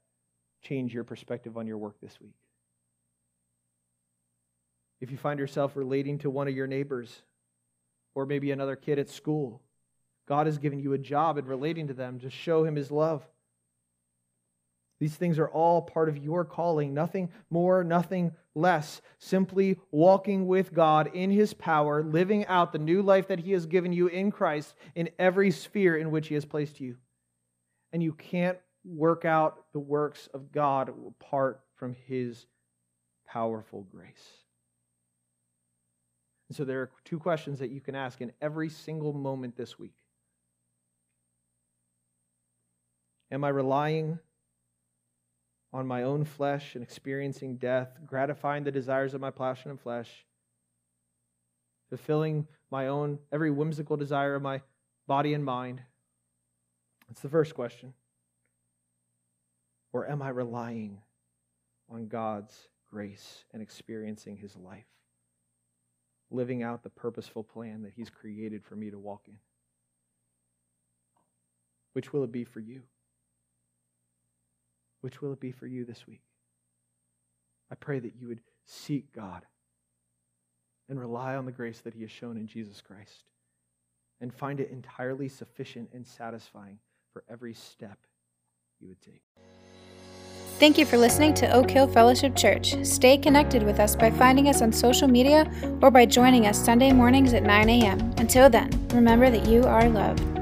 [0.62, 2.34] change your perspective on your work this week.
[5.04, 7.20] If you find yourself relating to one of your neighbors
[8.14, 9.60] or maybe another kid at school,
[10.26, 13.22] God has given you a job in relating to them to show Him His love.
[15.00, 19.02] These things are all part of your calling, nothing more, nothing less.
[19.18, 23.66] Simply walking with God in His power, living out the new life that He has
[23.66, 26.96] given you in Christ in every sphere in which He has placed you.
[27.92, 32.46] And you can't work out the works of God apart from His
[33.26, 34.43] powerful grace.
[36.54, 39.76] And so there are two questions that you can ask in every single moment this
[39.76, 39.96] week.
[43.32, 44.20] Am I relying
[45.72, 50.08] on my own flesh and experiencing death, gratifying the desires of my passion and flesh,
[51.88, 54.60] fulfilling my own every whimsical desire of my
[55.08, 55.82] body and mind?
[57.08, 57.94] That's the first question.
[59.92, 61.00] Or am I relying
[61.90, 64.93] on God's grace and experiencing his life?
[66.30, 69.36] Living out the purposeful plan that he's created for me to walk in?
[71.92, 72.82] Which will it be for you?
[75.00, 76.22] Which will it be for you this week?
[77.70, 79.46] I pray that you would seek God
[80.88, 83.24] and rely on the grace that he has shown in Jesus Christ
[84.20, 86.78] and find it entirely sufficient and satisfying
[87.12, 87.98] for every step
[88.80, 89.22] you would take.
[90.56, 92.76] Thank you for listening to Oak Hill Fellowship Church.
[92.86, 95.50] Stay connected with us by finding us on social media
[95.82, 98.14] or by joining us Sunday mornings at 9 a.m.
[98.18, 100.33] Until then, remember that you are loved.